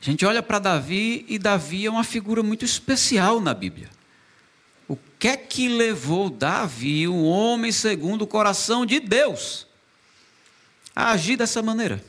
A 0.00 0.04
gente 0.04 0.24
olha 0.24 0.42
para 0.42 0.58
Davi 0.58 1.26
e 1.28 1.38
Davi 1.38 1.84
é 1.84 1.90
uma 1.90 2.04
figura 2.04 2.42
muito 2.42 2.64
especial 2.64 3.40
na 3.40 3.52
Bíblia. 3.52 3.90
O 4.88 4.98
que 5.18 5.28
é 5.28 5.36
que 5.36 5.68
levou 5.68 6.30
Davi, 6.30 7.06
um 7.06 7.24
homem 7.24 7.70
segundo 7.70 8.22
o 8.22 8.26
coração 8.26 8.86
de 8.86 8.98
Deus, 8.98 9.66
a 10.96 11.10
agir 11.10 11.36
dessa 11.36 11.62
maneira? 11.62 12.02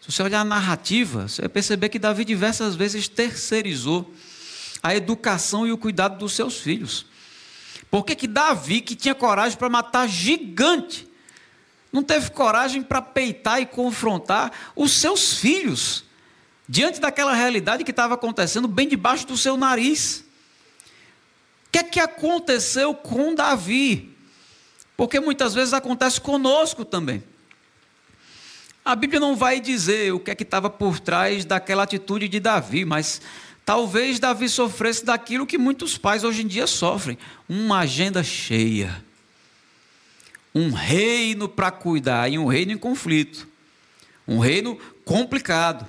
Se 0.00 0.10
você 0.10 0.22
olhar 0.22 0.40
a 0.40 0.44
narrativa, 0.44 1.28
você 1.28 1.42
vai 1.42 1.48
perceber 1.50 1.90
que 1.90 1.98
Davi 1.98 2.24
diversas 2.24 2.74
vezes 2.74 3.06
terceirizou 3.06 4.12
a 4.82 4.94
educação 4.94 5.66
e 5.66 5.72
o 5.72 5.78
cuidado 5.78 6.18
dos 6.18 6.32
seus 6.32 6.60
filhos. 6.60 7.06
Por 7.90 8.04
que, 8.04 8.14
que 8.14 8.26
Davi, 8.26 8.80
que 8.80 8.94
tinha 8.94 9.14
coragem 9.14 9.56
para 9.56 9.68
matar 9.68 10.06
gigante, 10.08 11.08
não 11.92 12.02
teve 12.02 12.30
coragem 12.30 12.82
para 12.82 13.00
peitar 13.00 13.60
e 13.60 13.66
confrontar 13.66 14.52
os 14.76 14.92
seus 14.92 15.34
filhos 15.34 16.04
diante 16.68 17.00
daquela 17.00 17.34
realidade 17.34 17.82
que 17.82 17.90
estava 17.90 18.14
acontecendo 18.14 18.68
bem 18.68 18.86
debaixo 18.86 19.26
do 19.26 19.36
seu 19.36 19.56
nariz. 19.56 20.24
O 21.66 21.70
que 21.72 21.78
é 21.78 21.82
que 21.82 22.00
aconteceu 22.00 22.94
com 22.94 23.34
Davi? 23.34 24.14
Porque 24.96 25.18
muitas 25.18 25.54
vezes 25.54 25.72
acontece 25.72 26.20
conosco 26.20 26.84
também. 26.84 27.22
A 28.84 28.94
Bíblia 28.94 29.20
não 29.20 29.36
vai 29.36 29.60
dizer 29.60 30.12
o 30.12 30.20
que 30.20 30.30
é 30.30 30.34
que 30.34 30.42
estava 30.42 30.70
por 30.70 30.98
trás 30.98 31.44
daquela 31.44 31.82
atitude 31.82 32.26
de 32.28 32.40
Davi, 32.40 32.84
mas 32.84 33.20
talvez 33.68 34.18
Davi 34.18 34.48
sofresse 34.48 35.04
daquilo 35.04 35.46
que 35.46 35.58
muitos 35.58 35.98
pais 35.98 36.24
hoje 36.24 36.40
em 36.40 36.46
dia 36.46 36.66
sofrem: 36.66 37.18
uma 37.46 37.80
agenda 37.80 38.24
cheia 38.24 39.04
um 40.54 40.72
reino 40.72 41.46
para 41.46 41.70
cuidar 41.70 42.32
e 42.32 42.38
um 42.38 42.46
reino 42.46 42.72
em 42.72 42.78
conflito, 42.78 43.46
um 44.26 44.38
reino 44.38 44.76
complicado. 45.04 45.86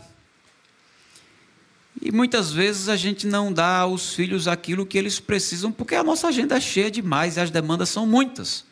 E 2.02 2.12
muitas 2.12 2.52
vezes 2.52 2.90
a 2.90 2.98
gente 2.98 3.26
não 3.26 3.52
dá 3.52 3.78
aos 3.78 4.14
filhos 4.14 4.46
aquilo 4.46 4.86
que 4.86 4.98
eles 4.98 5.22
precisam, 5.22 5.72
porque 5.72 5.96
a 5.96 6.04
nossa 6.04 6.28
agenda 6.28 6.58
é 6.58 6.60
cheia 6.60 6.92
demais 6.92 7.38
e 7.38 7.40
as 7.40 7.50
demandas 7.50 7.88
são 7.88 8.06
muitas. 8.06 8.66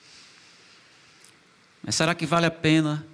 Mas 1.81 1.95
será 1.95 2.13
que 2.13 2.25
vale 2.25 2.45
a 2.45 2.51
pena 2.51 3.07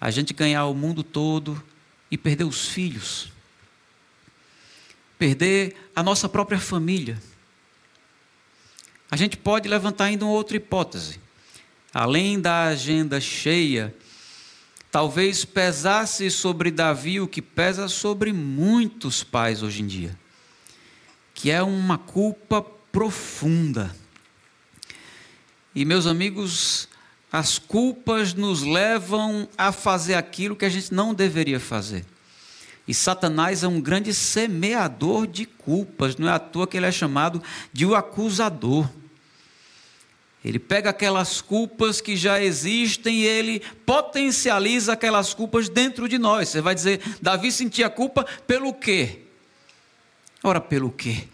a 0.00 0.10
gente 0.10 0.32
ganhar 0.32 0.64
o 0.64 0.74
mundo 0.74 1.02
todo 1.02 1.62
e 2.10 2.16
perder 2.16 2.44
os 2.44 2.66
filhos? 2.68 3.30
Perder 5.20 5.76
a 5.94 6.02
nossa 6.02 6.28
própria 6.28 6.58
família? 6.58 7.16
A 9.08 9.16
gente 9.16 9.36
pode 9.36 9.68
levantar 9.68 10.06
ainda 10.06 10.24
uma 10.24 10.34
outra 10.34 10.56
hipótese 10.56 11.20
além 11.92 12.40
da 12.40 12.64
agenda 12.64 13.20
cheia, 13.20 13.94
talvez 14.90 15.44
pesasse 15.44 16.30
sobre 16.30 16.70
Davi 16.70 17.20
o 17.20 17.28
que 17.28 17.42
pesa 17.42 17.88
sobre 17.88 18.32
muitos 18.32 19.22
pais 19.22 19.62
hoje 19.62 19.82
em 19.82 19.86
dia, 19.86 20.16
que 21.34 21.50
é 21.50 21.62
uma 21.62 21.98
culpa 21.98 22.62
profunda. 22.62 23.94
E 25.74 25.84
meus 25.84 26.06
amigos, 26.06 26.88
as 27.30 27.58
culpas 27.58 28.34
nos 28.34 28.62
levam 28.62 29.48
a 29.56 29.72
fazer 29.72 30.14
aquilo 30.14 30.56
que 30.56 30.64
a 30.64 30.70
gente 30.70 30.92
não 30.92 31.14
deveria 31.14 31.60
fazer. 31.60 32.04
E 32.90 32.94
Satanás 32.94 33.62
é 33.62 33.68
um 33.68 33.80
grande 33.80 34.12
semeador 34.12 35.24
de 35.24 35.46
culpas, 35.46 36.16
não 36.16 36.28
é 36.28 36.32
à 36.32 36.40
toa 36.40 36.66
que 36.66 36.76
ele 36.76 36.86
é 36.86 36.90
chamado 36.90 37.40
de 37.72 37.86
o 37.86 37.94
acusador. 37.94 38.90
Ele 40.44 40.58
pega 40.58 40.90
aquelas 40.90 41.40
culpas 41.40 42.00
que 42.00 42.16
já 42.16 42.42
existem 42.42 43.18
e 43.18 43.24
ele 43.24 43.60
potencializa 43.86 44.94
aquelas 44.94 45.32
culpas 45.32 45.68
dentro 45.68 46.08
de 46.08 46.18
nós. 46.18 46.48
Você 46.48 46.60
vai 46.60 46.74
dizer, 46.74 47.00
Davi 47.22 47.52
sentia 47.52 47.88
culpa 47.88 48.26
pelo 48.44 48.74
quê? 48.74 49.20
Ora, 50.42 50.60
pelo 50.60 50.90
quê? 50.90 51.28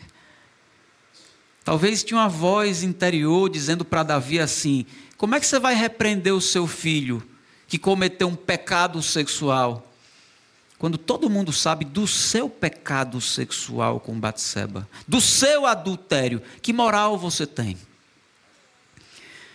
Talvez 1.64 2.04
tinha 2.04 2.20
uma 2.20 2.28
voz 2.28 2.82
interior 2.82 3.48
dizendo 3.48 3.82
para 3.82 4.02
Davi 4.02 4.38
assim: 4.38 4.84
como 5.16 5.34
é 5.34 5.40
que 5.40 5.46
você 5.46 5.58
vai 5.58 5.74
repreender 5.74 6.34
o 6.34 6.40
seu 6.40 6.66
filho 6.66 7.26
que 7.66 7.78
cometeu 7.78 8.28
um 8.28 8.36
pecado 8.36 9.00
sexual? 9.02 9.86
Quando 10.78 10.98
todo 10.98 11.30
mundo 11.30 11.52
sabe 11.52 11.84
do 11.84 12.06
seu 12.06 12.50
pecado 12.50 13.20
sexual 13.20 13.98
com 13.98 14.18
Batseba, 14.18 14.86
do 15.08 15.20
seu 15.20 15.64
adultério, 15.64 16.42
que 16.60 16.72
moral 16.72 17.16
você 17.16 17.46
tem? 17.46 17.78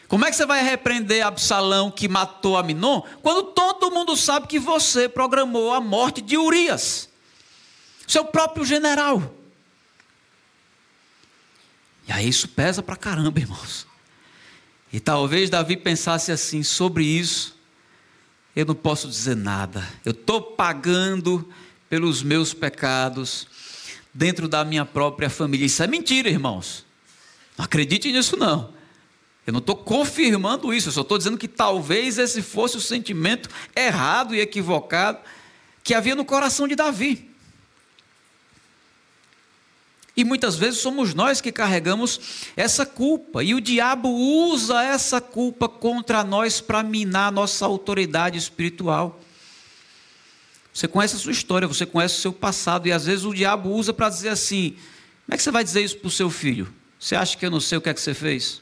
Como 0.08 0.26
é 0.26 0.30
que 0.30 0.36
você 0.36 0.46
vai 0.46 0.64
repreender 0.64 1.26
Absalão 1.26 1.92
que 1.92 2.08
matou 2.08 2.58
Aminon, 2.58 3.02
quando 3.22 3.44
todo 3.54 3.92
mundo 3.92 4.18
sabe 4.18 4.48
que 4.48 4.60
você 4.60 5.08
programou 5.08 5.74
a 5.74 5.80
morte 5.80 6.22
de 6.22 6.38
Urias, 6.38 7.08
seu 8.08 8.26
próprio 8.26 8.66
general? 8.66 9.34
E 12.08 12.12
aí 12.12 12.28
isso 12.28 12.50
pesa 12.50 12.84
pra 12.84 12.98
caramba, 12.98 13.40
irmãos. 13.40 13.88
E 14.92 15.00
talvez 15.00 15.50
Davi 15.50 15.78
pensasse 15.78 16.32
assim 16.32 16.62
sobre 16.62 17.06
isso. 17.06 17.56
Eu 18.56 18.66
não 18.66 18.76
posso 18.76 19.08
dizer 19.08 19.36
nada. 19.36 19.88
Eu 20.04 20.12
estou 20.12 20.42
pagando 20.42 21.48
pelos 21.90 22.22
meus 22.22 22.54
pecados 22.54 23.48
dentro 24.14 24.48
da 24.48 24.64
minha 24.64 24.86
própria 24.86 25.30
família. 25.30 25.66
Isso 25.66 25.82
é 25.82 25.88
mentira, 25.88 26.30
irmãos. 26.30 26.86
Não 27.58 27.66
acredite 27.66 28.12
nisso, 28.12 28.36
não. 28.38 28.74
Eu 29.46 29.54
não 29.54 29.60
estou 29.60 29.76
confirmando 29.76 30.74
isso, 30.74 30.90
eu 30.90 30.94
só 30.94 31.02
estou 31.02 31.18
dizendo 31.18 31.38
que 31.38 31.48
talvez 31.48 32.18
esse 32.18 32.42
fosse 32.42 32.78
o 32.78 32.82
sentimento 32.82 33.50
errado 33.76 34.36
e 34.36 34.40
equivocado 34.40 35.20
que 35.84 35.96
havia 35.96 36.16
no 36.16 36.24
coração 36.24 36.68
de 36.68 36.76
Davi. 36.76 37.31
E 40.22 40.24
muitas 40.24 40.56
vezes 40.56 40.80
somos 40.80 41.16
nós 41.16 41.42
que 41.42 41.52
carregamos 41.52 42.20
essa 42.56 42.86
culpa, 42.86 43.44
e 43.44 43.56
o 43.56 43.60
diabo 43.60 44.08
usa 44.08 44.84
essa 44.84 45.20
culpa 45.20 45.68
contra 45.68 46.24
nós 46.24 46.62
para 46.62 46.84
minar 46.84 47.32
nossa 47.32 47.66
autoridade 47.66 48.38
espiritual. 48.38 49.20
Você 50.72 50.88
conhece 50.88 51.16
a 51.16 51.18
sua 51.18 51.32
história, 51.32 51.68
você 51.68 51.88
conhece 51.88 52.20
o 52.20 52.22
seu 52.22 52.32
passado, 52.32 52.88
e 52.88 52.92
às 52.92 53.08
vezes 53.08 53.26
o 53.26 53.34
diabo 53.34 53.72
usa 53.72 53.92
para 53.92 54.10
dizer 54.10 54.30
assim: 54.30 54.76
como 55.26 55.34
é 55.34 55.38
que 55.38 55.42
você 55.42 55.50
vai 55.50 55.64
dizer 55.64 55.82
isso 55.82 55.98
para 55.98 56.08
o 56.08 56.12
seu 56.12 56.30
filho? 56.30 56.72
Você 57.00 57.16
acha 57.16 57.36
que 57.36 57.44
eu 57.44 57.50
não 57.50 57.60
sei 57.60 57.80
o 57.80 57.82
que 57.82 57.90
é 57.90 57.94
que 57.96 58.00
você 58.00 58.14
fez? 58.14 58.62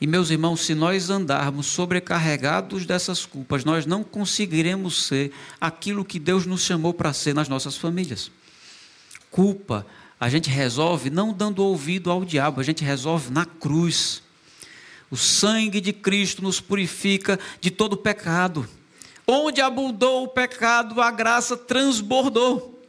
E 0.00 0.06
meus 0.06 0.30
irmãos, 0.30 0.60
se 0.60 0.76
nós 0.76 1.10
andarmos 1.10 1.66
sobrecarregados 1.66 2.86
dessas 2.86 3.26
culpas, 3.26 3.64
nós 3.64 3.84
não 3.84 4.04
conseguiremos 4.04 5.06
ser 5.06 5.32
aquilo 5.60 6.04
que 6.04 6.20
Deus 6.20 6.46
nos 6.46 6.62
chamou 6.62 6.94
para 6.94 7.12
ser 7.12 7.34
nas 7.34 7.48
nossas 7.48 7.76
famílias. 7.76 8.30
Culpa, 9.30 9.86
a 10.20 10.28
gente 10.28 10.50
resolve 10.50 11.10
não 11.10 11.32
dando 11.32 11.62
ouvido 11.62 12.10
ao 12.10 12.24
diabo, 12.24 12.60
a 12.60 12.64
gente 12.64 12.82
resolve 12.82 13.30
na 13.30 13.44
cruz. 13.44 14.22
O 15.10 15.16
sangue 15.16 15.80
de 15.80 15.92
Cristo 15.92 16.42
nos 16.42 16.60
purifica 16.60 17.38
de 17.60 17.70
todo 17.70 17.96
pecado. 17.96 18.68
Onde 19.26 19.60
abundou 19.60 20.24
o 20.24 20.28
pecado, 20.28 21.00
a 21.00 21.10
graça 21.10 21.56
transbordou. 21.56 22.82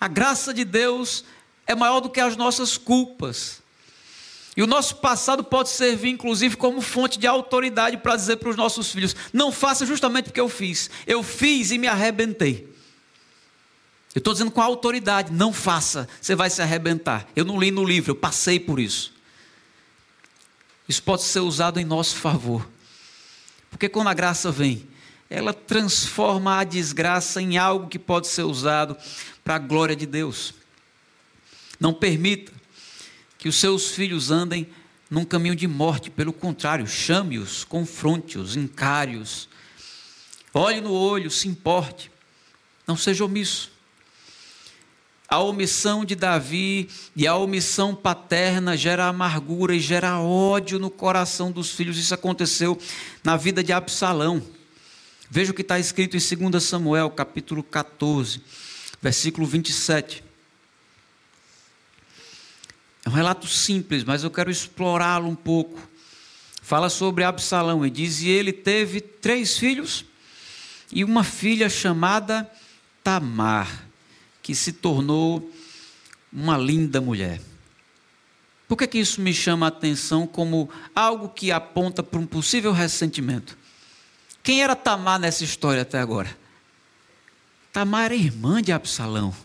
A 0.00 0.08
graça 0.08 0.54
de 0.54 0.64
Deus 0.64 1.24
é 1.66 1.74
maior 1.74 2.00
do 2.00 2.08
que 2.08 2.20
as 2.20 2.36
nossas 2.36 2.78
culpas. 2.78 3.60
E 4.56 4.62
o 4.62 4.66
nosso 4.66 4.96
passado 4.96 5.44
pode 5.44 5.68
servir, 5.68 6.10
inclusive, 6.10 6.56
como 6.56 6.80
fonte 6.80 7.18
de 7.18 7.26
autoridade 7.26 7.96
para 7.96 8.16
dizer 8.16 8.36
para 8.38 8.48
os 8.48 8.56
nossos 8.56 8.90
filhos: 8.90 9.14
não 9.32 9.52
faça 9.52 9.84
justamente 9.84 10.26
porque 10.26 10.40
eu 10.40 10.48
fiz. 10.48 10.90
Eu 11.06 11.22
fiz 11.22 11.70
e 11.70 11.78
me 11.78 11.86
arrebentei. 11.86 12.68
Eu 14.14 14.20
estou 14.20 14.32
dizendo 14.32 14.50
com 14.50 14.60
autoridade: 14.60 15.32
não 15.32 15.52
faça, 15.52 16.08
você 16.20 16.34
vai 16.34 16.50
se 16.50 16.62
arrebentar. 16.62 17.28
Eu 17.36 17.44
não 17.44 17.58
li 17.58 17.70
no 17.70 17.84
livro, 17.84 18.12
eu 18.12 18.16
passei 18.16 18.58
por 18.58 18.80
isso. 18.80 19.12
Isso 20.88 21.02
pode 21.02 21.22
ser 21.22 21.40
usado 21.40 21.78
em 21.78 21.84
nosso 21.84 22.16
favor. 22.16 22.66
Porque 23.70 23.88
quando 23.88 24.08
a 24.08 24.14
graça 24.14 24.50
vem, 24.50 24.88
ela 25.28 25.52
transforma 25.52 26.58
a 26.58 26.64
desgraça 26.64 27.42
em 27.42 27.58
algo 27.58 27.88
que 27.88 27.98
pode 27.98 28.26
ser 28.28 28.44
usado 28.44 28.96
para 29.44 29.56
a 29.56 29.58
glória 29.58 29.94
de 29.94 30.06
Deus. 30.06 30.54
Não 31.78 31.92
permita 31.92 32.52
que 33.36 33.48
os 33.48 33.56
seus 33.56 33.90
filhos 33.90 34.30
andem 34.30 34.68
num 35.10 35.24
caminho 35.24 35.54
de 35.54 35.66
morte, 35.66 36.10
pelo 36.10 36.32
contrário, 36.32 36.86
chame-os, 36.86 37.64
confronte-os, 37.64 38.56
encare-os, 38.56 39.48
olhe 40.52 40.80
no 40.80 40.92
olho, 40.92 41.30
se 41.30 41.48
importe, 41.48 42.10
não 42.86 42.96
seja 42.96 43.24
omisso. 43.24 43.70
A 45.28 45.38
omissão 45.40 46.06
de 46.06 46.14
Davi 46.14 46.88
e 47.14 47.26
a 47.26 47.36
omissão 47.36 47.94
paterna 47.94 48.76
gera 48.76 49.06
amargura 49.06 49.74
e 49.74 49.80
gera 49.80 50.18
ódio 50.18 50.78
no 50.78 50.88
coração 50.88 51.52
dos 51.52 51.70
filhos. 51.70 51.98
Isso 51.98 52.14
aconteceu 52.14 52.78
na 53.22 53.36
vida 53.36 53.62
de 53.62 53.70
Absalão. 53.70 54.42
Veja 55.30 55.52
o 55.52 55.54
que 55.54 55.60
está 55.60 55.78
escrito 55.78 56.16
em 56.16 56.50
2 56.50 56.64
Samuel, 56.64 57.10
capítulo 57.10 57.62
14, 57.62 58.40
versículo 59.02 59.46
27. 59.46 60.24
É 63.04 63.08
um 63.10 63.12
relato 63.12 63.46
simples, 63.46 64.04
mas 64.04 64.24
eu 64.24 64.30
quero 64.30 64.50
explorá-lo 64.50 65.28
um 65.28 65.34
pouco. 65.34 65.78
Fala 66.62 66.88
sobre 66.88 67.24
Absalão 67.24 67.84
e 67.84 67.90
diz: 67.90 68.22
e 68.22 68.28
ele 68.28 68.52
teve 68.52 69.00
três 69.02 69.58
filhos 69.58 70.06
e 70.90 71.04
uma 71.04 71.22
filha 71.22 71.68
chamada 71.68 72.50
Tamar, 73.04 73.87
que 74.48 74.54
se 74.54 74.72
tornou 74.72 75.52
uma 76.32 76.56
linda 76.56 77.02
mulher. 77.02 77.38
Por 78.66 78.78
que, 78.78 78.86
que 78.86 78.98
isso 78.98 79.20
me 79.20 79.34
chama 79.34 79.66
a 79.66 79.68
atenção 79.68 80.26
como 80.26 80.70
algo 80.96 81.28
que 81.28 81.52
aponta 81.52 82.02
para 82.02 82.18
um 82.18 82.24
possível 82.26 82.72
ressentimento? 82.72 83.58
Quem 84.42 84.62
era 84.62 84.74
Tamar 84.74 85.18
nessa 85.18 85.44
história 85.44 85.82
até 85.82 85.98
agora? 85.98 86.34
Tamar 87.70 88.06
era 88.06 88.14
irmã 88.14 88.62
de 88.62 88.72
Absalão. 88.72 89.36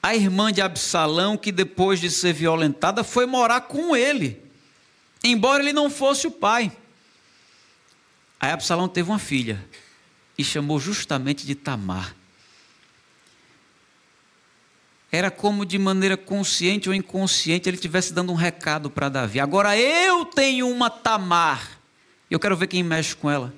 A 0.00 0.14
irmã 0.14 0.52
de 0.52 0.60
Absalão, 0.60 1.36
que 1.36 1.50
depois 1.50 1.98
de 1.98 2.08
ser 2.08 2.32
violentada, 2.32 3.02
foi 3.02 3.26
morar 3.26 3.62
com 3.62 3.96
ele, 3.96 4.40
embora 5.24 5.64
ele 5.64 5.72
não 5.72 5.90
fosse 5.90 6.28
o 6.28 6.30
pai. 6.30 6.70
Aí 8.38 8.52
Absalão 8.52 8.86
teve 8.86 9.10
uma 9.10 9.18
filha 9.18 9.68
e 10.38 10.44
chamou 10.44 10.78
justamente 10.78 11.44
de 11.44 11.56
Tamar. 11.56 12.15
Era 15.16 15.30
como 15.30 15.64
de 15.64 15.78
maneira 15.78 16.14
consciente 16.14 16.90
ou 16.90 16.94
inconsciente 16.94 17.70
ele 17.70 17.76
estivesse 17.76 18.12
dando 18.12 18.32
um 18.32 18.34
recado 18.34 18.90
para 18.90 19.08
Davi. 19.08 19.40
Agora 19.40 19.74
eu 19.74 20.26
tenho 20.26 20.68
uma 20.68 20.90
Tamar. 20.90 21.80
Eu 22.30 22.38
quero 22.38 22.54
ver 22.54 22.66
quem 22.66 22.82
mexe 22.82 23.16
com 23.16 23.30
ela. 23.30 23.54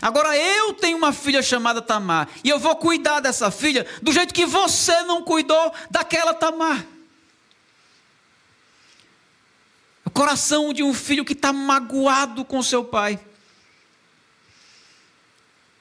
Agora 0.00 0.34
eu 0.34 0.72
tenho 0.72 0.96
uma 0.96 1.12
filha 1.12 1.42
chamada 1.42 1.82
Tamar. 1.82 2.26
E 2.42 2.48
eu 2.48 2.58
vou 2.58 2.74
cuidar 2.76 3.20
dessa 3.20 3.50
filha 3.50 3.86
do 4.00 4.10
jeito 4.12 4.32
que 4.32 4.46
você 4.46 5.02
não 5.02 5.22
cuidou 5.22 5.74
daquela 5.90 6.32
Tamar. 6.32 6.86
O 10.06 10.10
coração 10.10 10.72
de 10.72 10.82
um 10.82 10.94
filho 10.94 11.22
que 11.22 11.34
está 11.34 11.52
magoado 11.52 12.46
com 12.46 12.62
seu 12.62 12.82
pai 12.82 13.20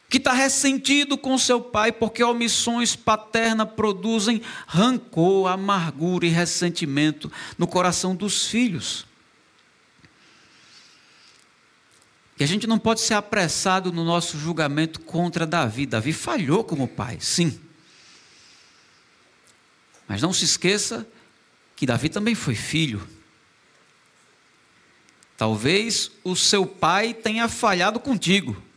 que 0.09 0.17
está 0.17 0.33
ressentido 0.33 1.17
com 1.17 1.37
seu 1.37 1.61
pai, 1.61 1.91
porque 1.91 2.23
omissões 2.23 2.95
paternas 2.95 3.69
produzem 3.75 4.41
rancor, 4.67 5.47
amargura 5.47 6.25
e 6.25 6.29
ressentimento 6.29 7.31
no 7.57 7.67
coração 7.67 8.15
dos 8.15 8.47
filhos. 8.47 9.05
E 12.39 12.43
a 12.43 12.47
gente 12.47 12.65
não 12.65 12.79
pode 12.79 13.01
ser 13.01 13.13
apressado 13.13 13.91
no 13.91 14.03
nosso 14.03 14.39
julgamento 14.39 15.01
contra 15.01 15.45
Davi. 15.45 15.85
Davi 15.85 16.11
falhou 16.11 16.63
como 16.63 16.87
pai, 16.87 17.17
sim. 17.19 17.59
Mas 20.07 20.21
não 20.21 20.33
se 20.33 20.45
esqueça 20.45 21.05
que 21.75 21.85
Davi 21.85 22.09
também 22.09 22.33
foi 22.33 22.55
filho. 22.55 23.07
Talvez 25.37 26.09
o 26.23 26.35
seu 26.35 26.65
pai 26.65 27.13
tenha 27.13 27.47
falhado 27.47 27.99
contigo. 27.99 28.68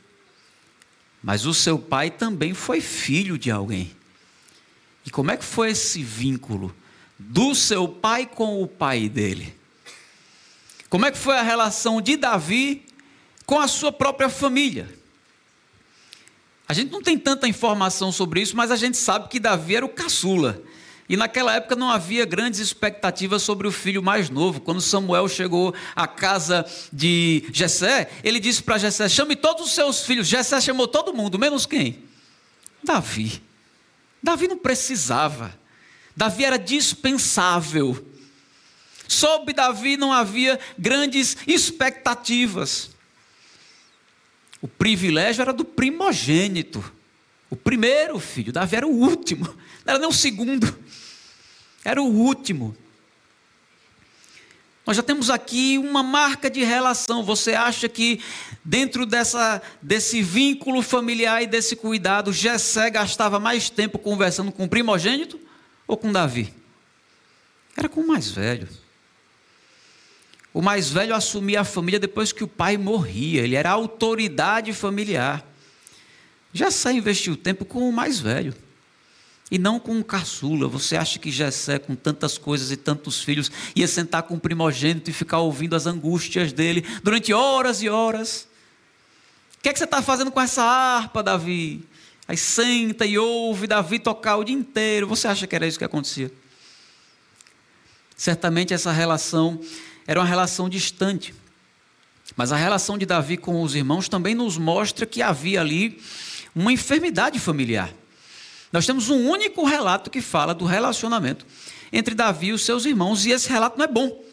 Mas 1.22 1.46
o 1.46 1.54
seu 1.54 1.78
pai 1.78 2.10
também 2.10 2.52
foi 2.52 2.80
filho 2.80 3.38
de 3.38 3.50
alguém. 3.50 3.94
E 5.06 5.10
como 5.10 5.30
é 5.30 5.36
que 5.36 5.44
foi 5.44 5.70
esse 5.70 6.02
vínculo 6.02 6.74
do 7.18 7.54
seu 7.54 7.86
pai 7.86 8.26
com 8.26 8.62
o 8.62 8.66
pai 8.66 9.08
dele? 9.08 9.54
Como 10.88 11.06
é 11.06 11.10
que 11.10 11.18
foi 11.18 11.36
a 11.38 11.42
relação 11.42 12.00
de 12.00 12.16
Davi 12.16 12.84
com 13.46 13.60
a 13.60 13.68
sua 13.68 13.92
própria 13.92 14.28
família? 14.28 14.92
A 16.68 16.74
gente 16.74 16.90
não 16.90 17.02
tem 17.02 17.18
tanta 17.18 17.48
informação 17.48 18.10
sobre 18.10 18.40
isso, 18.40 18.56
mas 18.56 18.70
a 18.70 18.76
gente 18.76 18.96
sabe 18.96 19.28
que 19.28 19.38
Davi 19.38 19.76
era 19.76 19.86
o 19.86 19.88
caçula. 19.88 20.62
E 21.12 21.16
naquela 21.16 21.54
época 21.54 21.76
não 21.76 21.90
havia 21.90 22.24
grandes 22.24 22.58
expectativas 22.58 23.42
sobre 23.42 23.68
o 23.68 23.70
filho 23.70 24.02
mais 24.02 24.30
novo. 24.30 24.62
Quando 24.62 24.80
Samuel 24.80 25.28
chegou 25.28 25.74
à 25.94 26.06
casa 26.06 26.64
de 26.90 27.44
Jessé, 27.52 28.10
ele 28.24 28.40
disse 28.40 28.62
para 28.62 28.78
Jessé: 28.78 29.10
"Chame 29.10 29.36
todos 29.36 29.66
os 29.66 29.74
seus 29.74 30.06
filhos". 30.06 30.26
Jessé 30.26 30.58
chamou 30.58 30.88
todo 30.88 31.12
mundo, 31.12 31.38
menos 31.38 31.66
quem? 31.66 32.02
Davi. 32.82 33.42
Davi 34.22 34.48
não 34.48 34.56
precisava. 34.56 35.54
Davi 36.16 36.46
era 36.46 36.58
dispensável. 36.58 38.06
Sobre 39.06 39.52
Davi 39.52 39.98
não 39.98 40.14
havia 40.14 40.58
grandes 40.78 41.36
expectativas. 41.46 42.88
O 44.62 44.66
privilégio 44.66 45.42
era 45.42 45.52
do 45.52 45.66
primogênito. 45.66 46.82
O 47.50 47.56
primeiro 47.56 48.18
filho, 48.18 48.50
Davi 48.50 48.76
era 48.76 48.86
o 48.86 48.98
último, 48.98 49.44
não 49.84 49.92
era 49.92 49.98
nem 49.98 50.08
o 50.08 50.12
segundo. 50.12 50.74
Era 51.84 52.00
o 52.00 52.06
último. 52.06 52.76
Nós 54.86 54.96
já 54.96 55.02
temos 55.02 55.30
aqui 55.30 55.78
uma 55.78 56.02
marca 56.02 56.50
de 56.50 56.64
relação. 56.64 57.22
Você 57.22 57.54
acha 57.54 57.88
que 57.88 58.20
dentro 58.64 59.06
dessa, 59.06 59.62
desse 59.80 60.22
vínculo 60.22 60.82
familiar 60.82 61.42
e 61.42 61.46
desse 61.46 61.76
cuidado, 61.76 62.32
Jessé 62.32 62.90
gastava 62.90 63.38
mais 63.38 63.70
tempo 63.70 63.98
conversando 63.98 64.50
com 64.50 64.64
o 64.64 64.68
primogênito 64.68 65.40
ou 65.86 65.96
com 65.96 66.12
Davi? 66.12 66.52
Era 67.76 67.88
com 67.88 68.00
o 68.00 68.08
mais 68.08 68.30
velho. 68.30 68.68
O 70.52 70.60
mais 70.60 70.90
velho 70.90 71.14
assumia 71.14 71.60
a 71.60 71.64
família 71.64 71.98
depois 71.98 72.32
que 72.32 72.44
o 72.44 72.48
pai 72.48 72.76
morria. 72.76 73.42
Ele 73.42 73.54
era 73.54 73.70
autoridade 73.70 74.72
familiar. 74.72 75.46
Jessé 76.52 76.92
investiu 76.92 77.36
tempo 77.36 77.64
com 77.64 77.88
o 77.88 77.92
mais 77.92 78.18
velho 78.18 78.54
e 79.52 79.58
não 79.58 79.78
com 79.78 79.92
um 79.92 80.02
caçula. 80.02 80.66
Você 80.66 80.96
acha 80.96 81.18
que 81.18 81.30
Jessé, 81.30 81.78
com 81.78 81.94
tantas 81.94 82.38
coisas 82.38 82.72
e 82.72 82.76
tantos 82.76 83.22
filhos, 83.22 83.52
ia 83.76 83.86
sentar 83.86 84.22
com 84.22 84.36
o 84.36 84.40
primogênito 84.40 85.10
e 85.10 85.12
ficar 85.12 85.40
ouvindo 85.40 85.76
as 85.76 85.86
angústias 85.86 86.54
dele 86.54 86.82
durante 87.02 87.34
horas 87.34 87.82
e 87.82 87.88
horas? 87.90 88.48
O 89.58 89.62
que, 89.62 89.68
é 89.68 89.72
que 89.74 89.78
você 89.78 89.84
está 89.84 90.00
fazendo 90.00 90.32
com 90.32 90.40
essa 90.40 90.62
harpa, 90.62 91.22
Davi? 91.22 91.86
Aí 92.26 92.34
senta 92.34 93.04
e 93.04 93.18
ouve 93.18 93.66
Davi 93.66 93.98
tocar 93.98 94.36
o 94.36 94.44
dia 94.44 94.56
inteiro. 94.56 95.06
Você 95.06 95.28
acha 95.28 95.46
que 95.46 95.54
era 95.54 95.66
isso 95.66 95.78
que 95.78 95.84
acontecia? 95.84 96.32
Certamente 98.16 98.72
essa 98.72 98.90
relação 98.90 99.60
era 100.06 100.18
uma 100.18 100.26
relação 100.26 100.66
distante. 100.66 101.34
Mas 102.34 102.52
a 102.52 102.56
relação 102.56 102.96
de 102.96 103.04
Davi 103.04 103.36
com 103.36 103.60
os 103.60 103.74
irmãos 103.74 104.08
também 104.08 104.34
nos 104.34 104.56
mostra 104.56 105.04
que 105.04 105.20
havia 105.20 105.60
ali 105.60 106.00
uma 106.54 106.72
enfermidade 106.72 107.38
familiar. 107.38 107.92
Nós 108.72 108.86
temos 108.86 109.10
um 109.10 109.28
único 109.28 109.64
relato 109.64 110.10
que 110.10 110.22
fala 110.22 110.54
do 110.54 110.64
relacionamento 110.64 111.46
entre 111.92 112.14
Davi 112.14 112.46
e 112.46 112.52
os 112.52 112.64
seus 112.64 112.86
irmãos, 112.86 113.26
e 113.26 113.30
esse 113.30 113.48
relato 113.48 113.76
não 113.76 113.84
é 113.84 113.88
bom. 113.88 114.24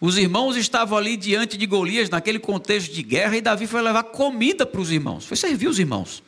Os 0.00 0.18
irmãos 0.18 0.54
estavam 0.56 0.98
ali 0.98 1.16
diante 1.16 1.56
de 1.56 1.66
Golias, 1.66 2.10
naquele 2.10 2.38
contexto 2.38 2.92
de 2.92 3.02
guerra, 3.02 3.36
e 3.36 3.40
Davi 3.40 3.66
foi 3.66 3.80
levar 3.80 4.04
comida 4.04 4.66
para 4.66 4.80
os 4.80 4.92
irmãos, 4.92 5.24
foi 5.24 5.36
servir 5.36 5.66
os 5.66 5.78
irmãos, 5.78 6.22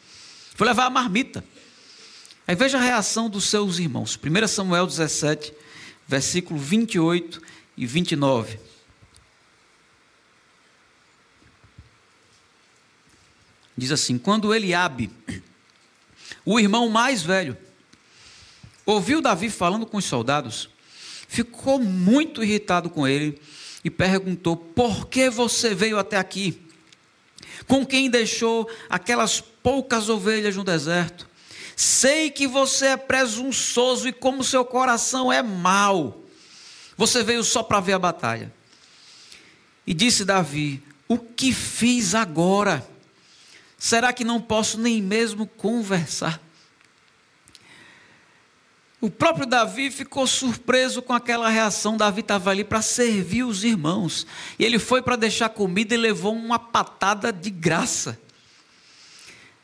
foi 0.55 0.67
levar 0.67 0.87
a 0.87 0.91
marmita. 0.91 1.45
Aí 2.49 2.57
veja 2.57 2.79
a 2.79 2.81
reação 2.81 3.29
dos 3.31 3.45
seus 3.45 3.79
irmãos. 3.79 4.19
1 4.19 4.49
Samuel 4.49 4.87
17, 4.87 5.53
versículo 6.09 6.59
28 6.59 7.41
e 7.77 7.87
29. 7.87 8.59
Diz 13.77 13.93
assim: 13.93 14.19
Quando 14.19 14.53
Eliabe 14.53 15.11
o 16.53 16.59
irmão 16.59 16.89
mais 16.89 17.23
velho, 17.23 17.57
ouviu 18.85 19.21
Davi 19.21 19.49
falando 19.49 19.87
com 19.87 19.99
os 19.99 20.05
soldados, 20.05 20.69
ficou 21.29 21.79
muito 21.79 22.43
irritado 22.43 22.91
com 22.91 23.07
ele 23.07 23.41
e 23.85 23.91
perguntou: 23.91 24.57
Por 24.57 25.07
que 25.07 25.31
você 25.31 25.77
veio 25.77 25.97
até 25.97 26.17
aqui? 26.17 26.61
Com 27.69 27.87
quem 27.87 28.11
deixou 28.11 28.69
aquelas 28.89 29.41
poucas 29.41 30.09
ovelhas 30.09 30.57
no 30.57 30.65
deserto? 30.65 31.29
Sei 31.77 32.31
que 32.31 32.49
você 32.49 32.87
é 32.87 32.97
presunçoso 32.97 34.09
e 34.09 34.13
como 34.13 34.43
seu 34.43 34.65
coração 34.65 35.33
é 35.33 35.45
mau. 35.45 36.25
Você 36.97 37.23
veio 37.23 37.45
só 37.45 37.63
para 37.63 37.79
ver 37.79 37.93
a 37.93 37.99
batalha. 38.01 38.53
E 39.87 39.95
disse 39.95 40.25
Davi: 40.25 40.83
O 41.07 41.17
que 41.17 41.53
fiz 41.53 42.13
agora? 42.13 42.85
Será 43.81 44.13
que 44.13 44.25
não 44.25 44.43
posso 44.43 44.79
nem 44.79 45.01
mesmo 45.01 45.47
conversar? 45.47 46.39
O 49.01 49.09
próprio 49.09 49.47
Davi 49.47 49.91
ficou 49.91 50.27
surpreso 50.27 51.01
com 51.01 51.15
aquela 51.15 51.49
reação. 51.49 51.97
Davi 51.97 52.21
estava 52.21 52.51
ali 52.51 52.63
para 52.63 52.83
servir 52.83 53.43
os 53.43 53.65
irmãos. 53.65 54.27
E 54.59 54.65
ele 54.67 54.79
foi 54.79 55.01
para 55.01 55.17
deixar 55.17 55.49
comida 55.49 55.95
e 55.95 55.97
levou 55.97 56.35
uma 56.35 56.59
patada 56.59 57.33
de 57.33 57.49
graça. 57.49 58.21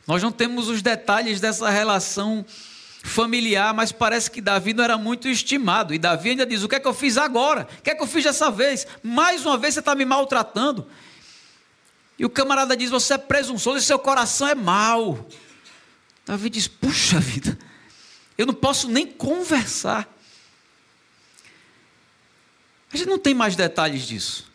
Nós 0.07 0.23
não 0.23 0.33
temos 0.33 0.71
os 0.71 0.81
detalhes 0.81 1.39
dessa 1.39 1.69
relação 1.69 2.43
familiar, 3.05 3.75
mas 3.75 3.93
parece 3.93 4.31
que 4.31 4.41
Davi 4.41 4.73
não 4.73 4.83
era 4.83 4.97
muito 4.97 5.29
estimado. 5.29 5.93
E 5.93 5.99
Davi 5.99 6.31
ainda 6.31 6.47
diz: 6.47 6.63
O 6.63 6.69
que 6.69 6.77
é 6.77 6.81
que 6.81 6.89
eu 6.89 6.95
fiz 6.95 7.19
agora? 7.19 7.69
O 7.79 7.83
que 7.83 7.91
é 7.91 7.95
que 7.95 8.03
eu 8.03 8.07
fiz 8.07 8.25
dessa 8.25 8.51
vez? 8.51 8.87
Mais 9.03 9.45
uma 9.45 9.59
vez 9.59 9.75
você 9.75 9.81
está 9.81 9.95
me 9.95 10.07
maltratando. 10.07 10.87
E 12.19 12.25
o 12.25 12.31
camarada 12.31 12.77
diz: 12.77 12.91
Você 12.91 13.15
é 13.15 13.19
presunçoso 13.19 13.79
e 13.79 13.83
seu 13.83 13.99
coração 13.99 14.49
é 14.49 14.55
mau. 14.55 15.27
Davi 16.25 16.49
diz: 16.49 16.67
Puxa 16.67 17.21
vida, 17.21 17.59
eu 18.37 18.47
não 18.47 18.55
posso 18.55 18.89
nem 18.89 19.07
conversar. 19.07 20.13
A 22.93 22.97
gente 22.97 23.09
não 23.09 23.19
tem 23.19 23.35
mais 23.35 23.57
detalhes 23.57 24.07
disso. 24.07 24.51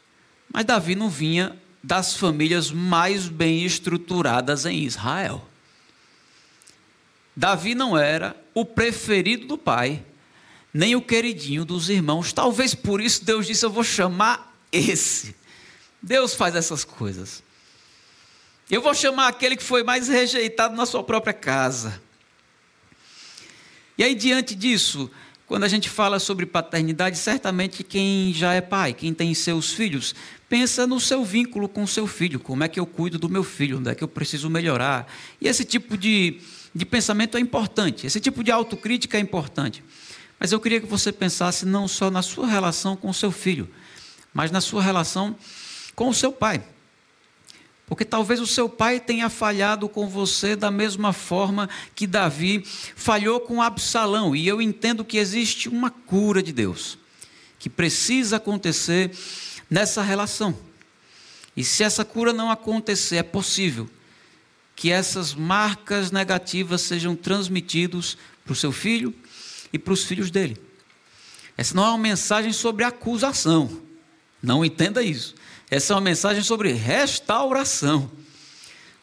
Mas 0.51 0.65
Davi 0.65 0.95
não 0.95 1.09
vinha 1.09 1.57
das 1.83 2.15
famílias 2.15 2.71
mais 2.71 3.27
bem 3.27 3.63
estruturadas 3.63 4.65
em 4.65 4.83
Israel. 4.83 5.47
Davi 7.35 7.73
não 7.73 7.97
era 7.97 8.35
o 8.53 8.65
preferido 8.65 9.47
do 9.47 9.57
pai, 9.57 10.03
nem 10.73 10.95
o 10.95 11.01
queridinho 11.01 11.63
dos 11.63 11.89
irmãos. 11.89 12.33
Talvez 12.33 12.75
por 12.75 12.99
isso 12.99 13.23
Deus 13.23 13.45
disse: 13.45 13.65
Eu 13.65 13.69
vou 13.69 13.83
chamar 13.83 14.57
esse. 14.71 15.35
Deus 16.01 16.33
faz 16.33 16.55
essas 16.55 16.83
coisas. 16.83 17.43
Eu 18.71 18.81
vou 18.81 18.95
chamar 18.95 19.27
aquele 19.27 19.57
que 19.57 19.63
foi 19.63 19.83
mais 19.83 20.07
rejeitado 20.07 20.77
na 20.77 20.85
sua 20.85 21.03
própria 21.03 21.33
casa. 21.33 22.01
E 23.97 24.03
aí, 24.03 24.15
diante 24.15 24.55
disso, 24.55 25.11
quando 25.45 25.65
a 25.65 25.67
gente 25.67 25.89
fala 25.89 26.19
sobre 26.19 26.45
paternidade, 26.45 27.17
certamente 27.17 27.83
quem 27.83 28.33
já 28.33 28.53
é 28.53 28.61
pai, 28.61 28.93
quem 28.93 29.13
tem 29.13 29.33
seus 29.33 29.73
filhos, 29.73 30.15
pensa 30.47 30.87
no 30.87 31.01
seu 31.01 31.21
vínculo 31.25 31.67
com 31.67 31.83
o 31.83 31.87
seu 31.87 32.07
filho. 32.07 32.39
Como 32.39 32.63
é 32.63 32.69
que 32.69 32.79
eu 32.79 32.85
cuido 32.85 33.19
do 33.19 33.27
meu 33.27 33.43
filho? 33.43 33.77
Onde 33.77 33.89
é 33.89 33.93
que 33.93 34.05
eu 34.05 34.07
preciso 34.07 34.49
melhorar? 34.49 35.05
E 35.41 35.49
esse 35.49 35.65
tipo 35.65 35.97
de, 35.97 36.39
de 36.73 36.85
pensamento 36.85 37.35
é 37.35 37.41
importante, 37.41 38.07
esse 38.07 38.21
tipo 38.21 38.41
de 38.41 38.51
autocrítica 38.51 39.17
é 39.17 39.19
importante. 39.19 39.83
Mas 40.39 40.53
eu 40.53 40.61
queria 40.61 40.79
que 40.79 40.87
você 40.87 41.11
pensasse 41.11 41.65
não 41.65 41.89
só 41.89 42.09
na 42.09 42.21
sua 42.21 42.47
relação 42.47 42.95
com 42.95 43.09
o 43.09 43.13
seu 43.13 43.33
filho, 43.33 43.69
mas 44.33 44.49
na 44.49 44.61
sua 44.61 44.81
relação 44.81 45.35
com 45.93 46.07
o 46.07 46.13
seu 46.13 46.31
pai. 46.31 46.63
Porque 47.91 48.05
talvez 48.05 48.39
o 48.39 48.47
seu 48.47 48.69
pai 48.69 49.01
tenha 49.01 49.27
falhado 49.27 49.89
com 49.89 50.07
você 50.07 50.55
da 50.55 50.71
mesma 50.71 51.11
forma 51.11 51.69
que 51.93 52.07
Davi 52.07 52.63
falhou 52.95 53.41
com 53.41 53.61
Absalão. 53.61 54.33
E 54.33 54.47
eu 54.47 54.61
entendo 54.61 55.03
que 55.03 55.17
existe 55.17 55.67
uma 55.67 55.89
cura 55.89 56.41
de 56.41 56.53
Deus 56.53 56.97
que 57.59 57.69
precisa 57.69 58.37
acontecer 58.37 59.11
nessa 59.69 60.01
relação. 60.01 60.57
E 61.53 61.65
se 61.65 61.83
essa 61.83 62.05
cura 62.05 62.31
não 62.31 62.49
acontecer, 62.49 63.17
é 63.17 63.23
possível 63.23 63.89
que 64.73 64.89
essas 64.89 65.33
marcas 65.33 66.11
negativas 66.11 66.79
sejam 66.79 67.13
transmitidas 67.13 68.17
para 68.45 68.53
o 68.53 68.55
seu 68.55 68.71
filho 68.71 69.13
e 69.73 69.77
para 69.77 69.91
os 69.91 70.05
filhos 70.05 70.31
dele. 70.31 70.57
Essa 71.57 71.75
não 71.75 71.83
é 71.83 71.89
uma 71.89 71.97
mensagem 71.97 72.53
sobre 72.53 72.85
acusação. 72.85 73.81
Não 74.41 74.63
entenda 74.63 75.03
isso. 75.03 75.35
Essa 75.71 75.93
é 75.93 75.95
uma 75.95 76.01
mensagem 76.01 76.43
sobre 76.43 76.73
restauração. 76.73 78.11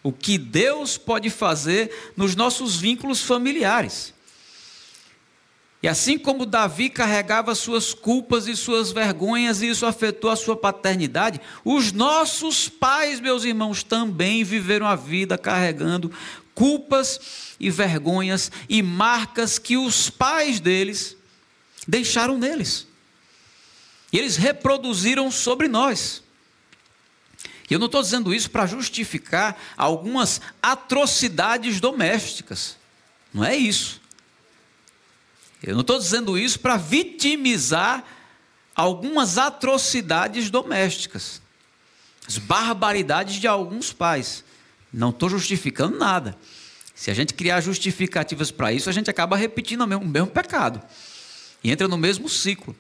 O 0.02 0.12
que 0.12 0.37
Deus 0.37 0.98
pode 0.98 1.31
fazer 1.31 2.12
nos 2.14 2.37
nossos 2.37 2.76
vínculos 2.76 3.22
familiares. 3.22 4.12
E 5.83 5.88
assim 5.88 6.18
como 6.18 6.44
Davi 6.44 6.90
carregava 6.90 7.54
suas 7.54 7.94
culpas 7.94 8.46
e 8.46 8.54
suas 8.54 8.92
vergonhas, 8.92 9.62
e 9.62 9.68
isso 9.68 9.87
afetou 9.87 10.28
a 10.28 10.37
sua 10.37 10.57
paternidade, 10.57 11.40
os 11.64 11.92
nossos 11.92 12.68
pais, 12.68 13.18
meus 13.18 13.44
irmãos, 13.44 13.83
também 13.83 14.44
viveram 14.44 14.87
a 14.87 14.96
vida 14.96 15.38
carregando 15.38 16.12
culpas 16.54 17.54
e 17.59 17.70
vergonhas 17.70 18.50
e 18.68 18.83
marcas 18.83 19.59
que 19.59 19.76
os 19.76 20.11
pais 20.11 20.61
deles 20.61 21.16
deixaram 21.87 22.37
neles. 22.37 22.87
E 24.12 24.18
eles 24.18 24.37
reproduziram 24.37 25.31
sobre 25.31 25.68
nós. 25.68 26.28
E 27.68 27.74
eu 27.74 27.78
não 27.78 27.87
estou 27.87 28.02
dizendo 28.02 28.35
isso 28.35 28.50
para 28.50 28.66
justificar 28.66 29.61
algumas 29.76 30.40
atrocidades 30.62 31.81
domésticas. 31.81 32.76
Não 33.33 33.44
é 33.44 33.54
isso. 33.57 34.00
Eu 35.62 35.74
não 35.74 35.83
estou 35.83 35.98
dizendo 35.98 36.38
isso 36.38 36.61
para 36.61 36.76
vitimizar 36.76 38.04
algumas 38.74 39.38
atrocidades 39.38 40.50
domésticas, 40.50 41.42
as 42.26 42.38
barbaridades 42.38 43.37
de 43.37 43.46
alguns 43.48 43.92
pais. 43.92 44.44
Não 44.92 45.11
estou 45.11 45.28
justificando 45.28 45.98
nada. 45.98 46.38
Se 46.94 47.11
a 47.11 47.14
gente 47.14 47.35
criar 47.35 47.61
justificativas 47.61 48.50
para 48.50 48.72
isso, 48.72 48.88
a 48.88 48.92
gente 48.92 49.11
acaba 49.11 49.37
repetindo 49.37 49.83
o 49.83 49.87
mesmo, 49.87 50.04
o 50.04 50.09
mesmo 50.09 50.28
pecado 50.28 50.83
e 51.62 51.70
entra 51.70 51.88
no 51.88 51.98
mesmo 51.98 52.28
ciclo. 52.28 52.76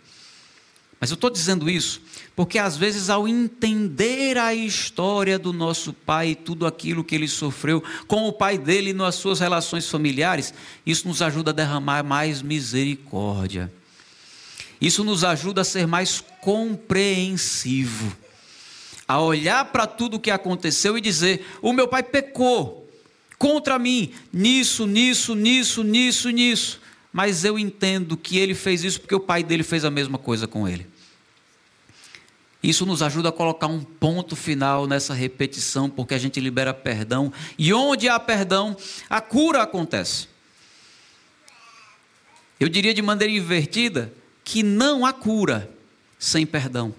Mas 1.00 1.10
eu 1.10 1.14
estou 1.14 1.30
dizendo 1.30 1.70
isso 1.70 2.00
porque, 2.34 2.58
às 2.58 2.76
vezes, 2.76 3.10
ao 3.10 3.26
entender 3.26 4.38
a 4.38 4.54
história 4.54 5.38
do 5.38 5.52
nosso 5.52 5.92
pai 5.92 6.30
e 6.30 6.34
tudo 6.36 6.66
aquilo 6.66 7.02
que 7.02 7.14
ele 7.14 7.26
sofreu 7.26 7.82
com 8.06 8.28
o 8.28 8.32
pai 8.32 8.56
dele 8.56 8.92
nas 8.92 9.16
suas 9.16 9.40
relações 9.40 9.88
familiares, 9.88 10.54
isso 10.86 11.08
nos 11.08 11.20
ajuda 11.20 11.50
a 11.50 11.54
derramar 11.54 12.04
mais 12.04 12.40
misericórdia. 12.40 13.72
Isso 14.80 15.02
nos 15.02 15.24
ajuda 15.24 15.62
a 15.62 15.64
ser 15.64 15.86
mais 15.86 16.22
compreensivo, 16.40 18.16
a 19.06 19.20
olhar 19.20 19.64
para 19.66 19.86
tudo 19.86 20.16
o 20.16 20.20
que 20.20 20.30
aconteceu 20.30 20.96
e 20.96 21.00
dizer: 21.00 21.44
o 21.60 21.72
meu 21.72 21.88
pai 21.88 22.04
pecou 22.04 22.88
contra 23.36 23.78
mim, 23.80 24.12
nisso, 24.32 24.86
nisso, 24.86 25.34
nisso, 25.34 25.82
nisso, 25.82 26.30
nisso 26.30 26.87
mas 27.12 27.44
eu 27.44 27.58
entendo 27.58 28.16
que 28.16 28.38
ele 28.38 28.54
fez 28.54 28.84
isso 28.84 29.00
porque 29.00 29.14
o 29.14 29.20
pai 29.20 29.42
dele 29.42 29.62
fez 29.62 29.84
a 29.84 29.90
mesma 29.90 30.18
coisa 30.18 30.46
com 30.46 30.68
ele. 30.68 30.86
Isso 32.62 32.84
nos 32.84 33.02
ajuda 33.02 33.28
a 33.28 33.32
colocar 33.32 33.68
um 33.68 33.82
ponto 33.82 34.34
final 34.34 34.86
nessa 34.86 35.14
repetição, 35.14 35.88
porque 35.88 36.14
a 36.14 36.18
gente 36.18 36.40
libera 36.40 36.74
perdão, 36.74 37.32
e 37.56 37.72
onde 37.72 38.08
há 38.08 38.18
perdão, 38.18 38.76
a 39.08 39.20
cura 39.20 39.62
acontece. 39.62 40.28
Eu 42.58 42.68
diria 42.68 42.92
de 42.92 43.00
maneira 43.00 43.32
invertida 43.32 44.12
que 44.42 44.62
não 44.62 45.06
há 45.06 45.12
cura 45.12 45.70
sem 46.18 46.44
perdão. 46.44 46.92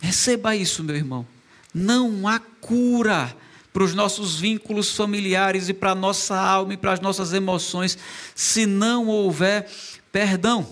Receba 0.00 0.56
isso, 0.56 0.82
meu 0.82 0.96
irmão. 0.96 1.26
Não 1.72 2.26
há 2.26 2.40
cura 2.40 3.34
para 3.74 3.82
os 3.82 3.92
nossos 3.92 4.36
vínculos 4.36 4.92
familiares 4.92 5.68
e 5.68 5.74
para 5.74 5.90
a 5.90 5.94
nossa 5.96 6.38
alma 6.38 6.74
e 6.74 6.76
para 6.76 6.92
as 6.92 7.00
nossas 7.00 7.32
emoções, 7.32 7.98
se 8.32 8.66
não 8.66 9.08
houver 9.08 9.68
perdão. 10.12 10.64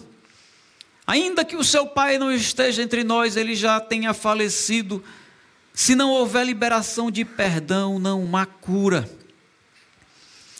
Ainda 1.04 1.44
que 1.44 1.56
o 1.56 1.64
seu 1.64 1.84
pai 1.84 2.16
não 2.16 2.30
esteja 2.30 2.80
entre 2.80 3.02
nós, 3.02 3.36
ele 3.36 3.56
já 3.56 3.80
tenha 3.80 4.14
falecido, 4.14 5.02
se 5.74 5.96
não 5.96 6.10
houver 6.10 6.46
liberação 6.46 7.10
de 7.10 7.24
perdão, 7.24 7.98
não 7.98 8.36
há 8.36 8.46
cura. 8.46 9.10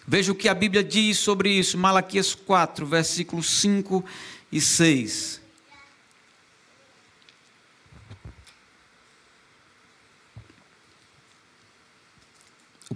Veja 0.05 0.33
o 0.33 0.35
que 0.35 0.49
a 0.49 0.55
Bíblia 0.55 0.83
diz 0.83 1.19
sobre 1.19 1.49
isso, 1.49 1.79
Malaquias 1.79 2.35
4, 2.35 2.85
versículos 2.85 3.49
5 3.51 4.05
e 4.51 4.61
6. 4.61 5.42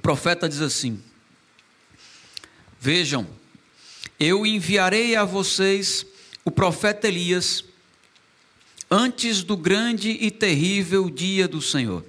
Profeta 0.07 0.49
diz 0.49 0.61
assim: 0.61 1.03
Vejam, 2.79 3.27
eu 4.21 4.47
enviarei 4.47 5.17
a 5.17 5.25
vocês 5.25 6.07
o 6.45 6.51
profeta 6.53 7.09
Elias 7.09 7.65
antes 8.89 9.43
do 9.43 9.57
grande 9.57 10.11
e 10.11 10.31
terrível 10.31 11.11
dia 11.11 11.49
do 11.49 11.61
Senhor. 11.61 12.05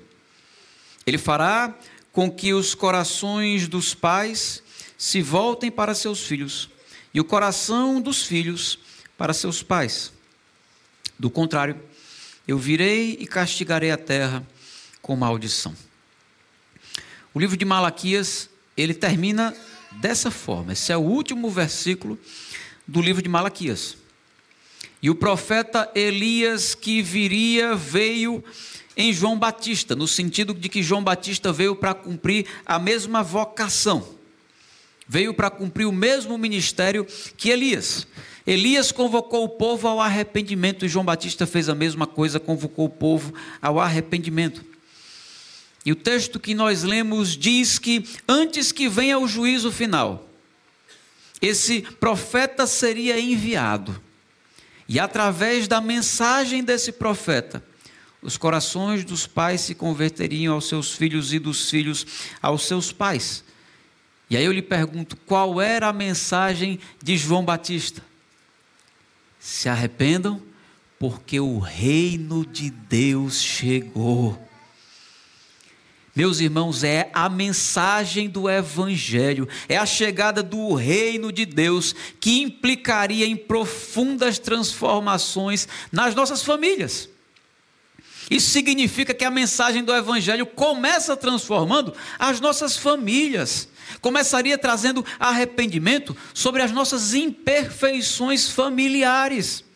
Ele 1.07 1.17
fará 1.17 1.75
com 2.11 2.29
que 2.29 2.53
os 2.53 2.75
corações 2.75 3.67
dos 3.67 3.95
pais 3.95 4.61
se 4.95 5.19
voltem 5.23 5.71
para 5.71 5.95
seus 5.95 6.21
filhos 6.21 6.69
e 7.11 7.19
o 7.19 7.25
coração 7.25 7.99
dos 7.99 8.21
filhos 8.21 8.77
para 9.17 9.33
seus 9.33 9.63
pais. 9.63 10.13
Do 11.17 11.31
contrário, 11.31 11.81
eu 12.47 12.59
virei 12.59 13.17
e 13.19 13.25
castigarei 13.25 13.89
a 13.89 13.97
terra 13.97 14.45
com 15.01 15.15
maldição. 15.15 15.86
O 17.37 17.39
livro 17.39 17.55
de 17.55 17.65
Malaquias, 17.65 18.49
ele 18.75 18.95
termina 18.95 19.55
dessa 20.01 20.31
forma. 20.31 20.73
Esse 20.73 20.91
é 20.91 20.97
o 20.97 21.01
último 21.01 21.51
versículo 21.51 22.17
do 22.87 22.99
livro 22.99 23.21
de 23.21 23.29
Malaquias. 23.29 23.95
E 25.03 25.11
o 25.11 25.13
profeta 25.13 25.87
Elias 25.93 26.73
que 26.73 26.99
viria 26.99 27.75
veio 27.75 28.43
em 28.97 29.13
João 29.13 29.37
Batista, 29.37 29.95
no 29.95 30.07
sentido 30.07 30.51
de 30.51 30.67
que 30.67 30.81
João 30.81 31.03
Batista 31.03 31.53
veio 31.53 31.75
para 31.75 31.93
cumprir 31.93 32.47
a 32.65 32.79
mesma 32.79 33.21
vocação. 33.21 34.15
Veio 35.07 35.31
para 35.31 35.51
cumprir 35.51 35.85
o 35.85 35.91
mesmo 35.91 36.39
ministério 36.39 37.05
que 37.37 37.51
Elias. 37.51 38.07
Elias 38.47 38.91
convocou 38.91 39.43
o 39.43 39.49
povo 39.49 39.87
ao 39.87 40.01
arrependimento 40.01 40.83
e 40.87 40.89
João 40.89 41.05
Batista 41.05 41.45
fez 41.45 41.69
a 41.69 41.75
mesma 41.75 42.07
coisa, 42.07 42.39
convocou 42.39 42.87
o 42.87 42.89
povo 42.89 43.31
ao 43.61 43.79
arrependimento. 43.79 44.65
E 45.87 45.91
o 45.93 45.95
texto 45.95 46.37
que 46.37 46.53
nós 46.53 46.83
lemos 46.83 47.29
diz 47.29 47.79
que 47.79 48.05
antes 48.27 48.73
que 48.73 48.89
venha 48.89 49.17
o 49.17 49.25
juízo 49.25 49.71
final, 49.71 50.29
esse 51.41 51.79
profeta 51.81 52.67
seria 52.67 53.17
enviado. 53.17 53.97
E 54.85 54.99
através 54.99 55.65
da 55.65 55.79
mensagem 55.79 56.61
desse 56.61 56.91
profeta, 56.91 57.63
os 58.21 58.35
corações 58.35 59.05
dos 59.05 59.25
pais 59.25 59.61
se 59.61 59.73
converteriam 59.73 60.55
aos 60.55 60.67
seus 60.67 60.91
filhos 60.91 61.31
e 61.31 61.39
dos 61.39 61.69
filhos 61.69 62.05
aos 62.41 62.67
seus 62.67 62.91
pais. 62.91 63.41
E 64.29 64.35
aí 64.35 64.43
eu 64.43 64.51
lhe 64.51 64.61
pergunto: 64.61 65.15
qual 65.25 65.61
era 65.61 65.87
a 65.87 65.93
mensagem 65.93 66.81
de 67.01 67.15
João 67.15 67.45
Batista? 67.45 68.03
Se 69.39 69.69
arrependam, 69.69 70.43
porque 70.99 71.39
o 71.39 71.59
reino 71.59 72.45
de 72.45 72.69
Deus 72.71 73.41
chegou. 73.41 74.46
Meus 76.17 76.39
irmãos, 76.39 76.83
é 76.83 77.11
a 77.13 77.29
mensagem 77.29 78.27
do 78.27 78.49
Evangelho, 78.49 79.47
é 79.69 79.77
a 79.77 79.85
chegada 79.85 80.41
do 80.41 80.73
reino 80.73 81.31
de 81.31 81.45
Deus 81.45 81.93
que 82.19 82.41
implicaria 82.41 83.27
em 83.27 83.35
profundas 83.35 84.39
transformações 84.39 85.67
nas 85.91 86.15
nossas 86.15 86.41
famílias. 86.41 87.07
Isso 88.31 88.49
significa 88.49 89.13
que 89.13 89.23
a 89.23 89.29
mensagem 89.29 89.83
do 89.83 89.93
Evangelho 89.93 90.47
começa 90.47 91.15
transformando 91.15 91.93
as 92.17 92.41
nossas 92.41 92.75
famílias, 92.75 93.69
começaria 94.01 94.57
trazendo 94.57 95.05
arrependimento 95.19 96.17
sobre 96.33 96.63
as 96.63 96.71
nossas 96.71 97.13
imperfeições 97.13 98.49
familiares. 98.49 99.66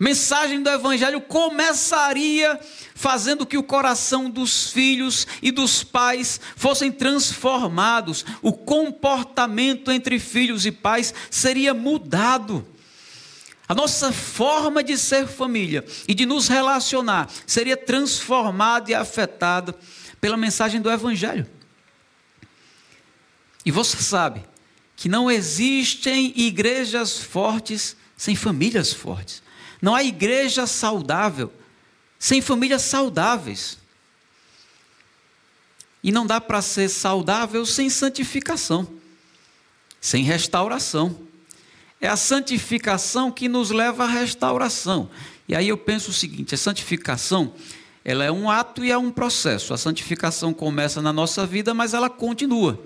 Mensagem 0.00 0.62
do 0.62 0.70
Evangelho 0.70 1.20
começaria 1.20 2.58
fazendo 2.94 3.44
que 3.44 3.58
o 3.58 3.62
coração 3.62 4.30
dos 4.30 4.70
filhos 4.70 5.26
e 5.42 5.50
dos 5.50 5.84
pais 5.84 6.40
fossem 6.56 6.90
transformados, 6.90 8.24
o 8.40 8.52
comportamento 8.52 9.90
entre 9.90 10.18
filhos 10.18 10.64
e 10.64 10.72
pais 10.72 11.12
seria 11.30 11.74
mudado. 11.74 12.66
A 13.68 13.74
nossa 13.74 14.12
forma 14.12 14.82
de 14.82 14.98
ser 14.98 15.26
família 15.26 15.84
e 16.06 16.14
de 16.14 16.26
nos 16.26 16.48
relacionar 16.48 17.28
seria 17.46 17.76
transformada 17.76 18.90
e 18.90 18.94
afetada 18.94 19.74
pela 20.20 20.36
mensagem 20.36 20.80
do 20.80 20.90
Evangelho. 20.90 21.46
E 23.64 23.70
você 23.70 23.96
sabe 23.96 24.44
que 24.96 25.08
não 25.08 25.30
existem 25.30 26.32
igrejas 26.36 27.18
fortes 27.18 27.96
sem 28.16 28.36
famílias 28.36 28.92
fortes. 28.92 29.41
Não 29.82 29.96
há 29.96 30.04
igreja 30.04 30.64
saudável 30.64 31.52
sem 32.22 32.40
famílias 32.40 32.82
saudáveis. 32.82 33.78
E 36.04 36.12
não 36.12 36.24
dá 36.24 36.40
para 36.40 36.62
ser 36.62 36.88
saudável 36.88 37.66
sem 37.66 37.90
santificação, 37.90 38.88
sem 40.00 40.22
restauração. 40.22 41.18
É 42.00 42.06
a 42.06 42.16
santificação 42.16 43.30
que 43.32 43.48
nos 43.48 43.70
leva 43.70 44.04
à 44.04 44.06
restauração. 44.06 45.10
E 45.48 45.54
aí 45.56 45.68
eu 45.68 45.76
penso 45.76 46.10
o 46.10 46.14
seguinte: 46.14 46.54
a 46.54 46.58
santificação, 46.58 47.52
ela 48.04 48.24
é 48.24 48.30
um 48.30 48.48
ato 48.48 48.84
e 48.84 48.92
é 48.92 48.98
um 48.98 49.10
processo. 49.10 49.74
A 49.74 49.78
santificação 49.78 50.54
começa 50.54 51.02
na 51.02 51.12
nossa 51.12 51.44
vida, 51.44 51.74
mas 51.74 51.92
ela 51.92 52.08
continua. 52.08 52.80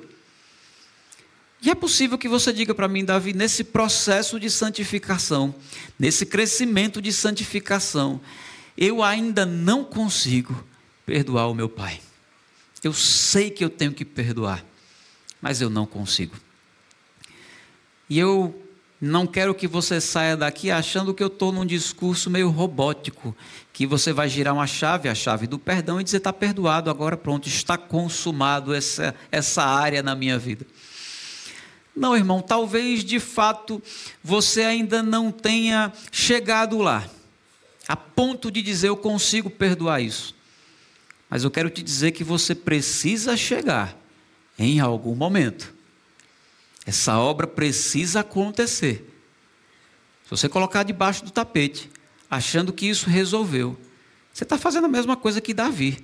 E 1.63 1.71
é 1.71 1.75
possível 1.75 2.19
que 2.19 2.29
você 2.29 2.53
diga 2.53 2.75
para 2.75 2.87
mim, 2.87 3.05
Davi, 3.05 3.33
nesse 3.33 3.65
processo 3.65 4.39
de 4.39 4.51
santificação, 4.51 5.55
nesse 5.99 6.27
crescimento 6.27 7.01
de 7.01 7.13
santificação, 7.13 8.21
eu 8.77 9.03
ainda 9.03 9.47
não 9.47 9.83
consigo 9.83 10.65
perdoar 11.05 11.49
o 11.49 11.55
meu 11.55 11.69
pai. 11.69 12.01
Eu 12.85 12.93
sei 12.93 13.51
que 13.51 13.65
eu 13.65 13.71
tenho 13.71 13.93
que 13.93 14.05
perdoar, 14.05 14.65
mas 15.41 15.61
eu 15.61 15.71
não 15.71 15.87
consigo. 15.87 16.37
E 18.09 18.19
eu 18.19 18.63
não 19.01 19.27
quero 19.27 19.55
que 19.55 19.67
você 19.67 20.01
saia 20.01 20.37
daqui 20.37 20.71
achando 20.71 21.13
que 21.13 21.23
eu 21.23 21.27
estou 21.27 21.53
num 21.53 21.67
discurso 21.67 22.31
meio 22.31 22.49
robótico, 22.51 23.37
que 23.73 23.87
você 23.87 24.13
vai 24.13 24.29
girar 24.29 24.55
uma 24.55 24.67
chave, 24.67 25.09
a 25.09 25.15
chave 25.15 25.47
do 25.47 25.59
perdão, 25.59 26.01
e 26.01 26.05
dizer: 26.05 26.19
está 26.19 26.33
perdoado, 26.33 26.91
agora 26.91 27.17
pronto, 27.17 27.49
está 27.49 27.77
consumado 27.77 28.75
essa, 28.75 29.15
essa 29.31 29.65
área 29.65 30.03
na 30.03 30.15
minha 30.15 30.39
vida. 30.39 30.67
Não, 31.97 32.15
irmão, 32.15 32.43
talvez 32.43 33.03
de 33.03 33.19
fato 33.19 33.83
você 34.23 34.63
ainda 34.63 35.03
não 35.03 35.33
tenha 35.33 35.93
chegado 36.13 36.79
lá 36.79 37.09
a 37.89 37.97
ponto 37.97 38.51
de 38.51 38.63
dizer 38.63 38.89
eu 38.89 38.97
consigo 38.97 39.49
perdoar 39.49 40.01
isso. 40.01 40.35
Mas 41.31 41.45
eu 41.45 41.51
quero 41.51 41.71
te 41.71 41.83
dizer 41.83 42.13
que 42.13 42.25
você 42.25 42.55
precisa 42.55 43.37
chegar 43.37 43.97
em 44.59 44.81
algum 44.81 45.15
momento. 45.15 45.75
Essa 46.85 47.19
obra 47.19 47.47
precisa 47.47 48.21
acontecer. 48.21 49.13
Se 50.25 50.31
você 50.31 50.49
colocar 50.49 50.83
debaixo 50.83 51.25
do 51.25 51.31
tapete, 51.31 51.91
achando 52.31 52.73
que 52.73 52.87
isso 52.87 53.09
resolveu, 53.09 53.77
você 54.33 54.45
está 54.45 54.59
fazendo 54.59 54.85
a 54.85 54.89
mesma 54.89 55.17
coisa 55.17 55.41
que 55.41 55.55
Davi. 55.55 56.03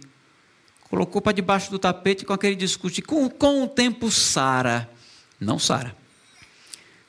Colocou 0.88 1.20
para 1.20 1.32
debaixo 1.32 1.70
do 1.70 1.78
tapete 1.78 2.24
com 2.24 2.32
aquele 2.32 2.55
discurso 2.55 2.97
de 2.97 3.03
com, 3.03 3.28
com 3.28 3.64
o 3.64 3.68
tempo 3.68 4.11
Sara. 4.11 4.90
Não 5.43 5.59
Sara. 5.59 5.97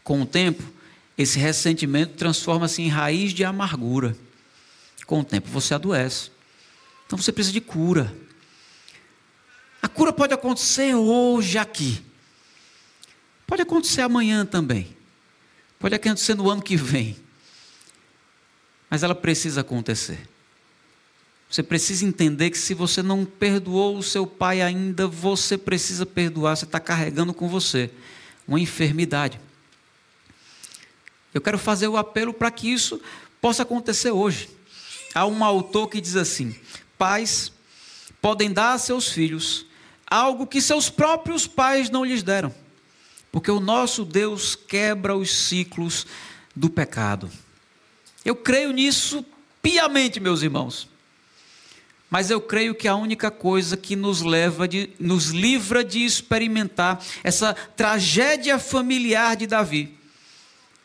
Com 0.04 0.22
o 0.22 0.26
tempo, 0.26 0.64
esse 1.18 1.38
ressentimento 1.38 2.16
transforma-se 2.16 2.82
em 2.82 2.90
raiz 2.90 3.34
de 3.34 3.46
amargura. 3.46 4.18
Com 5.06 5.20
o 5.20 5.24
tempo 5.24 5.48
você 5.50 5.74
adoece. 5.74 6.32
Então 7.06 7.18
você 7.18 7.32
precisa 7.32 7.54
de 7.54 7.62
cura. 7.62 8.14
A 9.82 9.88
cura 9.88 10.12
pode 10.12 10.34
acontecer 10.34 10.96
hoje 10.96 11.58
aqui. 11.58 12.04
Pode 13.46 13.62
acontecer 13.62 14.02
amanhã 14.02 14.46
também. 14.46 14.96
Pode 15.78 15.96
acontecer 15.96 16.34
no 16.34 16.50
ano 16.50 16.62
que 16.62 16.76
vem. 16.76 17.16
Mas 18.90 19.04
ela 19.04 19.14
precisa 19.14 19.62
acontecer. 19.62 20.30
Você 21.50 21.62
precisa 21.62 22.06
entender 22.06 22.50
que 22.50 22.58
se 22.58 22.74
você 22.74 23.04
não 23.04 23.26
perdoou 23.26 23.98
o 23.98 24.04
seu 24.04 24.26
pai 24.26 24.62
ainda, 24.62 25.06
você 25.06 25.56
precisa 25.58 26.06
perdoar. 26.06 26.56
Você 26.56 26.66
está 26.66 26.80
carregando 26.80 27.34
com 27.34 27.48
você 27.48 27.92
uma 28.48 28.60
enfermidade. 28.60 29.40
Eu 31.34 31.42
quero 31.42 31.58
fazer 31.58 31.88
o 31.88 31.98
apelo 31.98 32.34
para 32.34 32.52
que 32.52 32.72
isso 32.72 33.02
possa 33.42 33.64
acontecer 33.64 34.12
hoje 34.12 34.50
há 35.14 35.26
um 35.26 35.44
autor 35.44 35.88
que 35.88 36.02
diz 36.02 36.16
assim: 36.16 36.56
pais 36.98 37.52
podem 38.22 38.52
dar 38.52 38.74
a 38.74 38.78
seus 38.78 39.10
filhos 39.10 39.66
algo 40.06 40.46
que 40.46 40.62
seus 40.62 40.90
próprios 40.90 41.48
pais 41.48 41.90
não 41.90 42.06
lhes 42.06 42.22
deram, 42.22 42.54
porque 43.32 43.50
o 43.50 43.60
nosso 43.60 44.06
Deus 44.06 44.56
quebra 44.56 45.16
os 45.16 45.34
ciclos 45.34 46.06
do 46.56 46.70
pecado. 46.70 47.30
Eu 48.24 48.36
creio 48.36 48.72
nisso 48.72 49.26
piamente, 49.62 50.20
meus 50.20 50.44
irmãos. 50.44 50.88
Mas 52.14 52.30
eu 52.30 52.40
creio 52.40 52.76
que 52.76 52.88
a 52.88 52.94
única 52.94 53.32
coisa 53.32 53.76
que 53.76 53.96
nos 53.96 54.22
leva 54.22 54.68
de, 54.68 54.92
nos 55.00 55.30
livra 55.30 55.84
de 55.84 56.06
experimentar 56.06 57.04
essa 57.24 57.56
tragédia 57.56 58.60
familiar 58.60 59.36
de 59.36 59.48
Davi 59.48 59.98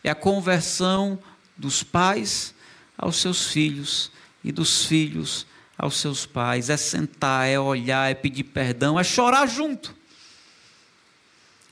é 0.03 0.09
a 0.09 0.14
conversão 0.14 1.18
dos 1.55 1.83
pais 1.83 2.55
aos 2.97 3.16
seus 3.16 3.49
filhos 3.49 4.11
e 4.43 4.51
dos 4.51 4.87
filhos 4.87 5.47
aos 5.76 5.99
seus 5.99 6.24
pais. 6.24 6.70
É 6.70 6.79
sentar, 6.79 7.47
é 7.47 7.61
olhar, 7.61 8.11
é 8.11 8.14
pedir 8.14 8.45
perdão, 8.45 8.99
é 8.99 9.05
chorar 9.05 9.47
junto. 9.47 9.95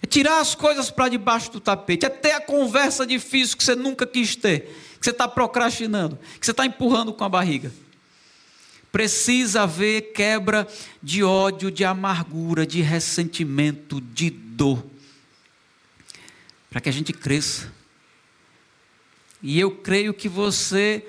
É 0.03 0.07
tirar 0.07 0.39
as 0.39 0.55
coisas 0.55 0.91
para 0.91 1.09
debaixo 1.09 1.51
do 1.51 1.61
tapete, 1.61 2.05
é 2.05 2.11
ter 2.11 2.33
a 2.33 2.43
conversa 2.43 3.07
difícil 3.07 3.57
que 3.57 3.65
você 3.65 3.75
nunca 3.75 4.07
quis 4.07 4.37
ter, 4.37 4.65
que 5.01 5.07
você 5.07 5.13
está 5.13 5.27
procrastinando, 5.27 6.19
que 6.39 6.45
você 6.45 6.51
está 6.51 6.67
empurrando 6.67 7.11
com 7.15 7.25
a 7.25 7.29
barriga. 7.31 7.73
Precisa 8.91 9.63
haver 9.63 10.13
quebra 10.13 10.67
de 11.03 11.23
ódio, 11.23 11.71
de 11.71 11.85
amargura, 11.85 12.67
de 12.67 12.81
ressentimento, 12.81 14.01
de 14.01 14.31
dor, 14.31 14.85
para 16.71 16.81
que 16.81 16.89
a 16.89 16.93
gente 16.93 17.13
cresça. 17.13 17.73
E 19.43 19.61
eu 19.61 19.71
creio 19.71 20.15
que 20.15 20.29
você 20.29 21.05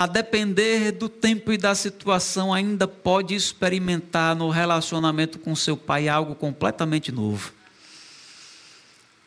a 0.00 0.06
depender 0.06 0.92
do 0.92 1.10
tempo 1.10 1.52
e 1.52 1.58
da 1.58 1.74
situação, 1.74 2.54
ainda 2.54 2.88
pode 2.88 3.34
experimentar 3.34 4.34
no 4.34 4.48
relacionamento 4.48 5.38
com 5.38 5.54
seu 5.54 5.76
pai 5.76 6.08
algo 6.08 6.34
completamente 6.34 7.12
novo. 7.12 7.52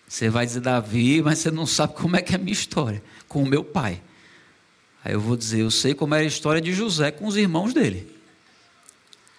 Você 0.08 0.30
vai 0.30 0.48
dizer, 0.48 0.62
Davi, 0.62 1.22
mas 1.22 1.38
você 1.38 1.52
não 1.52 1.68
sabe 1.68 1.94
como 1.94 2.16
é 2.16 2.24
que 2.24 2.34
é 2.34 2.38
a 2.38 2.40
minha 2.40 2.54
história 2.54 3.04
com 3.28 3.44
o 3.44 3.48
meu 3.48 3.64
pai. 3.64 4.02
Aí 5.04 5.14
eu 5.14 5.20
vou 5.20 5.36
dizer, 5.36 5.62
eu 5.62 5.72
sei 5.72 5.94
como 5.94 6.16
era 6.16 6.24
a 6.24 6.28
história 6.28 6.62
de 6.62 6.74
José 6.74 7.12
com 7.12 7.28
os 7.28 7.36
irmãos 7.36 7.74
dele. 7.74 8.14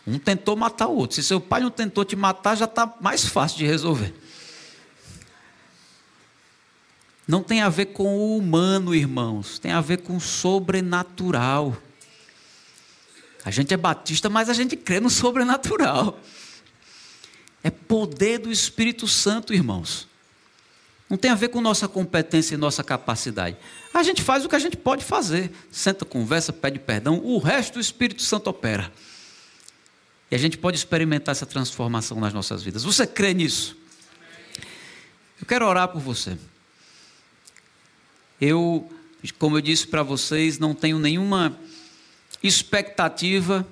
Um 0.06 0.18
tentou 0.18 0.54
matar 0.54 0.88
o 0.88 0.96
outro. 0.96 1.16
Se 1.16 1.22
seu 1.22 1.40
pai 1.40 1.60
não 1.60 1.70
tentou 1.70 2.04
te 2.04 2.14
matar, 2.14 2.56
já 2.56 2.66
está 2.66 2.94
mais 3.00 3.24
fácil 3.24 3.58
de 3.58 3.66
resolver. 3.66 4.12
Não 7.26 7.42
tem 7.42 7.62
a 7.62 7.70
ver 7.70 7.86
com 7.86 8.18
o 8.18 8.36
humano, 8.36 8.94
irmãos, 8.94 9.58
tem 9.58 9.72
a 9.72 9.80
ver 9.80 10.02
com 10.02 10.16
o 10.16 10.20
sobrenatural. 10.20 11.74
A 13.42 13.50
gente 13.50 13.72
é 13.72 13.76
batista, 13.78 14.28
mas 14.28 14.50
a 14.50 14.52
gente 14.52 14.76
crê 14.76 15.00
no 15.00 15.08
sobrenatural. 15.08 16.20
É 17.62 17.70
poder 17.70 18.38
do 18.38 18.52
Espírito 18.52 19.08
Santo, 19.08 19.54
irmãos. 19.54 20.06
Não 21.14 21.18
tem 21.18 21.30
a 21.30 21.36
ver 21.36 21.46
com 21.46 21.60
nossa 21.60 21.86
competência 21.86 22.56
e 22.56 22.58
nossa 22.58 22.82
capacidade. 22.82 23.56
A 23.94 24.02
gente 24.02 24.20
faz 24.20 24.44
o 24.44 24.48
que 24.48 24.56
a 24.56 24.58
gente 24.58 24.76
pode 24.76 25.04
fazer. 25.04 25.52
Senta, 25.70 26.04
conversa, 26.04 26.52
pede 26.52 26.80
perdão. 26.80 27.20
O 27.22 27.38
resto 27.38 27.76
o 27.76 27.80
Espírito 27.80 28.20
Santo 28.20 28.50
opera. 28.50 28.92
E 30.28 30.34
a 30.34 30.38
gente 30.38 30.58
pode 30.58 30.76
experimentar 30.76 31.30
essa 31.30 31.46
transformação 31.46 32.18
nas 32.18 32.32
nossas 32.32 32.64
vidas. 32.64 32.82
Você 32.82 33.06
crê 33.06 33.32
nisso? 33.32 33.76
Eu 35.40 35.46
quero 35.46 35.64
orar 35.64 35.86
por 35.86 36.00
você. 36.00 36.36
Eu 38.40 38.90
Como 39.38 39.56
eu 39.56 39.60
disse 39.60 39.86
para 39.86 40.02
vocês, 40.02 40.58
não 40.58 40.74
tenho 40.74 40.98
nenhuma 40.98 41.56
expectativa 42.42 43.64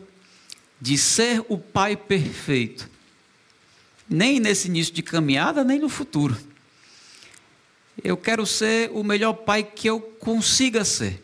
de 0.80 0.96
ser 0.96 1.44
o 1.48 1.58
pai 1.58 1.96
perfeito, 1.96 2.88
nem 4.08 4.38
nesse 4.38 4.68
início 4.68 4.94
de 4.94 5.02
caminhada, 5.02 5.64
nem 5.64 5.80
no 5.80 5.88
futuro. 5.88 6.51
Eu 8.02 8.16
quero 8.16 8.44
ser 8.44 8.90
o 8.92 9.04
melhor 9.04 9.32
pai 9.32 9.62
que 9.62 9.88
eu 9.88 10.00
consiga 10.00 10.84
ser. 10.84 11.22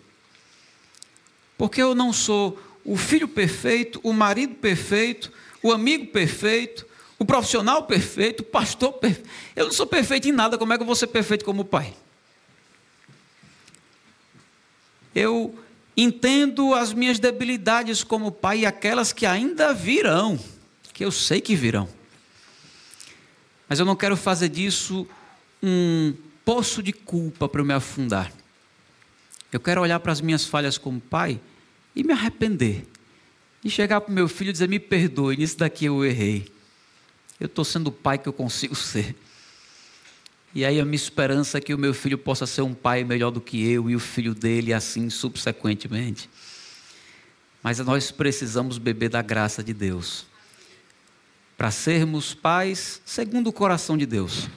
Porque 1.56 1.82
eu 1.82 1.94
não 1.94 2.12
sou 2.12 2.60
o 2.84 2.96
filho 2.96 3.26
perfeito, 3.26 4.00
o 4.02 4.12
marido 4.12 4.54
perfeito, 4.54 5.32
o 5.62 5.72
amigo 5.72 6.06
perfeito, 6.06 6.86
o 7.18 7.24
profissional 7.24 7.82
perfeito, 7.82 8.40
o 8.40 8.44
pastor 8.44 8.92
perfeito. 8.92 9.28
Eu 9.56 9.66
não 9.66 9.72
sou 9.72 9.86
perfeito 9.86 10.28
em 10.28 10.32
nada, 10.32 10.56
como 10.56 10.72
é 10.72 10.76
que 10.76 10.82
eu 10.82 10.86
vou 10.86 10.94
ser 10.94 11.08
perfeito 11.08 11.44
como 11.44 11.64
pai? 11.64 11.92
Eu 15.14 15.58
entendo 15.96 16.74
as 16.74 16.92
minhas 16.92 17.18
debilidades 17.18 18.04
como 18.04 18.30
pai 18.30 18.60
e 18.60 18.66
aquelas 18.66 19.12
que 19.12 19.26
ainda 19.26 19.74
virão, 19.74 20.38
que 20.94 21.04
eu 21.04 21.10
sei 21.10 21.40
que 21.40 21.56
virão. 21.56 21.88
Mas 23.68 23.80
eu 23.80 23.84
não 23.84 23.96
quero 23.96 24.16
fazer 24.16 24.48
disso 24.48 25.06
um 25.60 26.14
poço 26.48 26.82
de 26.82 26.94
culpa 26.94 27.46
para 27.46 27.60
eu 27.60 27.64
me 27.66 27.74
afundar. 27.74 28.32
Eu 29.52 29.60
quero 29.60 29.82
olhar 29.82 30.00
para 30.00 30.12
as 30.12 30.22
minhas 30.22 30.46
falhas 30.46 30.78
como 30.78 30.98
pai 30.98 31.38
e 31.94 32.02
me 32.02 32.10
arrepender. 32.10 32.86
E 33.62 33.68
chegar 33.68 34.00
para 34.00 34.10
o 34.10 34.14
meu 34.14 34.26
filho 34.26 34.48
e 34.48 34.52
dizer: 34.52 34.66
Me 34.66 34.80
perdoe, 34.80 35.36
nisso 35.36 35.58
daqui 35.58 35.84
eu 35.84 36.02
errei. 36.02 36.50
Eu 37.38 37.48
estou 37.48 37.66
sendo 37.66 37.88
o 37.88 37.92
pai 37.92 38.16
que 38.16 38.26
eu 38.26 38.32
consigo 38.32 38.72
ser. 38.74 39.14
E 40.54 40.64
aí 40.64 40.80
a 40.80 40.86
minha 40.86 40.96
esperança 40.96 41.58
é 41.58 41.60
que 41.60 41.74
o 41.74 41.78
meu 41.78 41.92
filho 41.92 42.16
possa 42.16 42.46
ser 42.46 42.62
um 42.62 42.72
pai 42.72 43.04
melhor 43.04 43.30
do 43.30 43.42
que 43.42 43.70
eu 43.70 43.90
e 43.90 43.94
o 43.94 44.00
filho 44.00 44.34
dele 44.34 44.72
assim 44.72 45.10
subsequentemente. 45.10 46.30
Mas 47.62 47.78
nós 47.80 48.10
precisamos 48.10 48.78
beber 48.78 49.10
da 49.10 49.20
graça 49.20 49.62
de 49.62 49.74
Deus 49.74 50.24
para 51.58 51.70
sermos 51.70 52.32
pais 52.32 53.02
segundo 53.04 53.48
o 53.48 53.52
coração 53.52 53.98
de 53.98 54.06
Deus. 54.06 54.48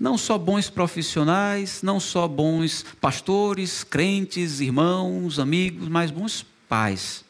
Não 0.00 0.16
só 0.16 0.38
bons 0.38 0.70
profissionais, 0.70 1.82
não 1.82 2.00
só 2.00 2.26
bons 2.26 2.86
pastores, 2.98 3.84
crentes, 3.84 4.58
irmãos, 4.58 5.38
amigos, 5.38 5.88
mas 5.88 6.10
bons 6.10 6.46
pais. 6.66 7.22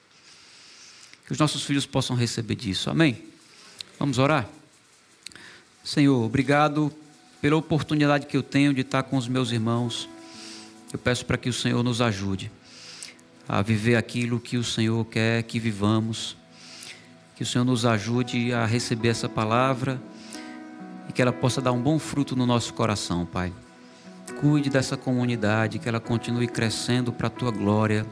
Que 1.27 1.33
os 1.33 1.39
nossos 1.39 1.65
filhos 1.65 1.85
possam 1.85 2.15
receber 2.15 2.55
disso. 2.55 2.89
Amém? 2.89 3.25
Vamos 3.99 4.19
orar? 4.19 4.49
Senhor, 5.83 6.25
obrigado 6.25 6.93
pela 7.41 7.57
oportunidade 7.57 8.27
que 8.27 8.37
eu 8.37 8.43
tenho 8.43 8.73
de 8.73 8.83
estar 8.83 9.03
com 9.03 9.17
os 9.17 9.27
meus 9.27 9.51
irmãos. 9.51 10.09
Eu 10.93 10.99
peço 10.99 11.27
para 11.27 11.37
que 11.37 11.49
o 11.49 11.53
Senhor 11.53 11.83
nos 11.83 12.01
ajude 12.01 12.53
a 13.49 13.63
viver 13.63 13.97
aquilo 13.97 14.39
que 14.39 14.57
o 14.57 14.63
Senhor 14.63 15.05
quer 15.07 15.43
que 15.43 15.59
vivamos. 15.59 16.37
Que 17.35 17.43
o 17.43 17.47
Senhor 17.47 17.65
nos 17.65 17.85
ajude 17.85 18.53
a 18.53 18.65
receber 18.65 19.09
essa 19.09 19.29
palavra 19.29 20.01
e 21.11 21.13
que 21.13 21.21
ela 21.21 21.33
possa 21.33 21.61
dar 21.61 21.73
um 21.73 21.83
bom 21.83 21.99
fruto 21.99 22.37
no 22.37 22.47
nosso 22.47 22.73
coração, 22.73 23.27
Pai. 23.27 23.53
Cuide 24.41 24.71
dessa 24.71 24.97
comunidade, 24.97 25.81
que 25.81 25.89
ela 25.89 25.99
continue 25.99 26.47
crescendo 26.47 27.13
para 27.13 27.27
a 27.27 27.31
tua 27.31 27.51
glória, 27.51 28.07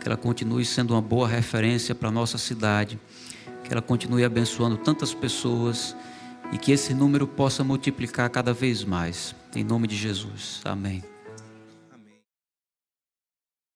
que 0.00 0.06
ela 0.06 0.16
continue 0.16 0.64
sendo 0.64 0.94
uma 0.94 1.02
boa 1.02 1.26
referência 1.26 1.96
para 1.96 2.10
a 2.10 2.12
nossa 2.12 2.38
cidade, 2.38 2.96
que 3.64 3.72
ela 3.72 3.82
continue 3.82 4.24
abençoando 4.24 4.76
tantas 4.76 5.12
pessoas 5.12 5.96
e 6.52 6.58
que 6.58 6.70
esse 6.70 6.94
número 6.94 7.26
possa 7.26 7.64
multiplicar 7.64 8.30
cada 8.30 8.52
vez 8.52 8.84
mais. 8.84 9.34
Em 9.52 9.64
nome 9.64 9.88
de 9.88 9.96
Jesus. 9.96 10.60
Amém. 10.64 11.17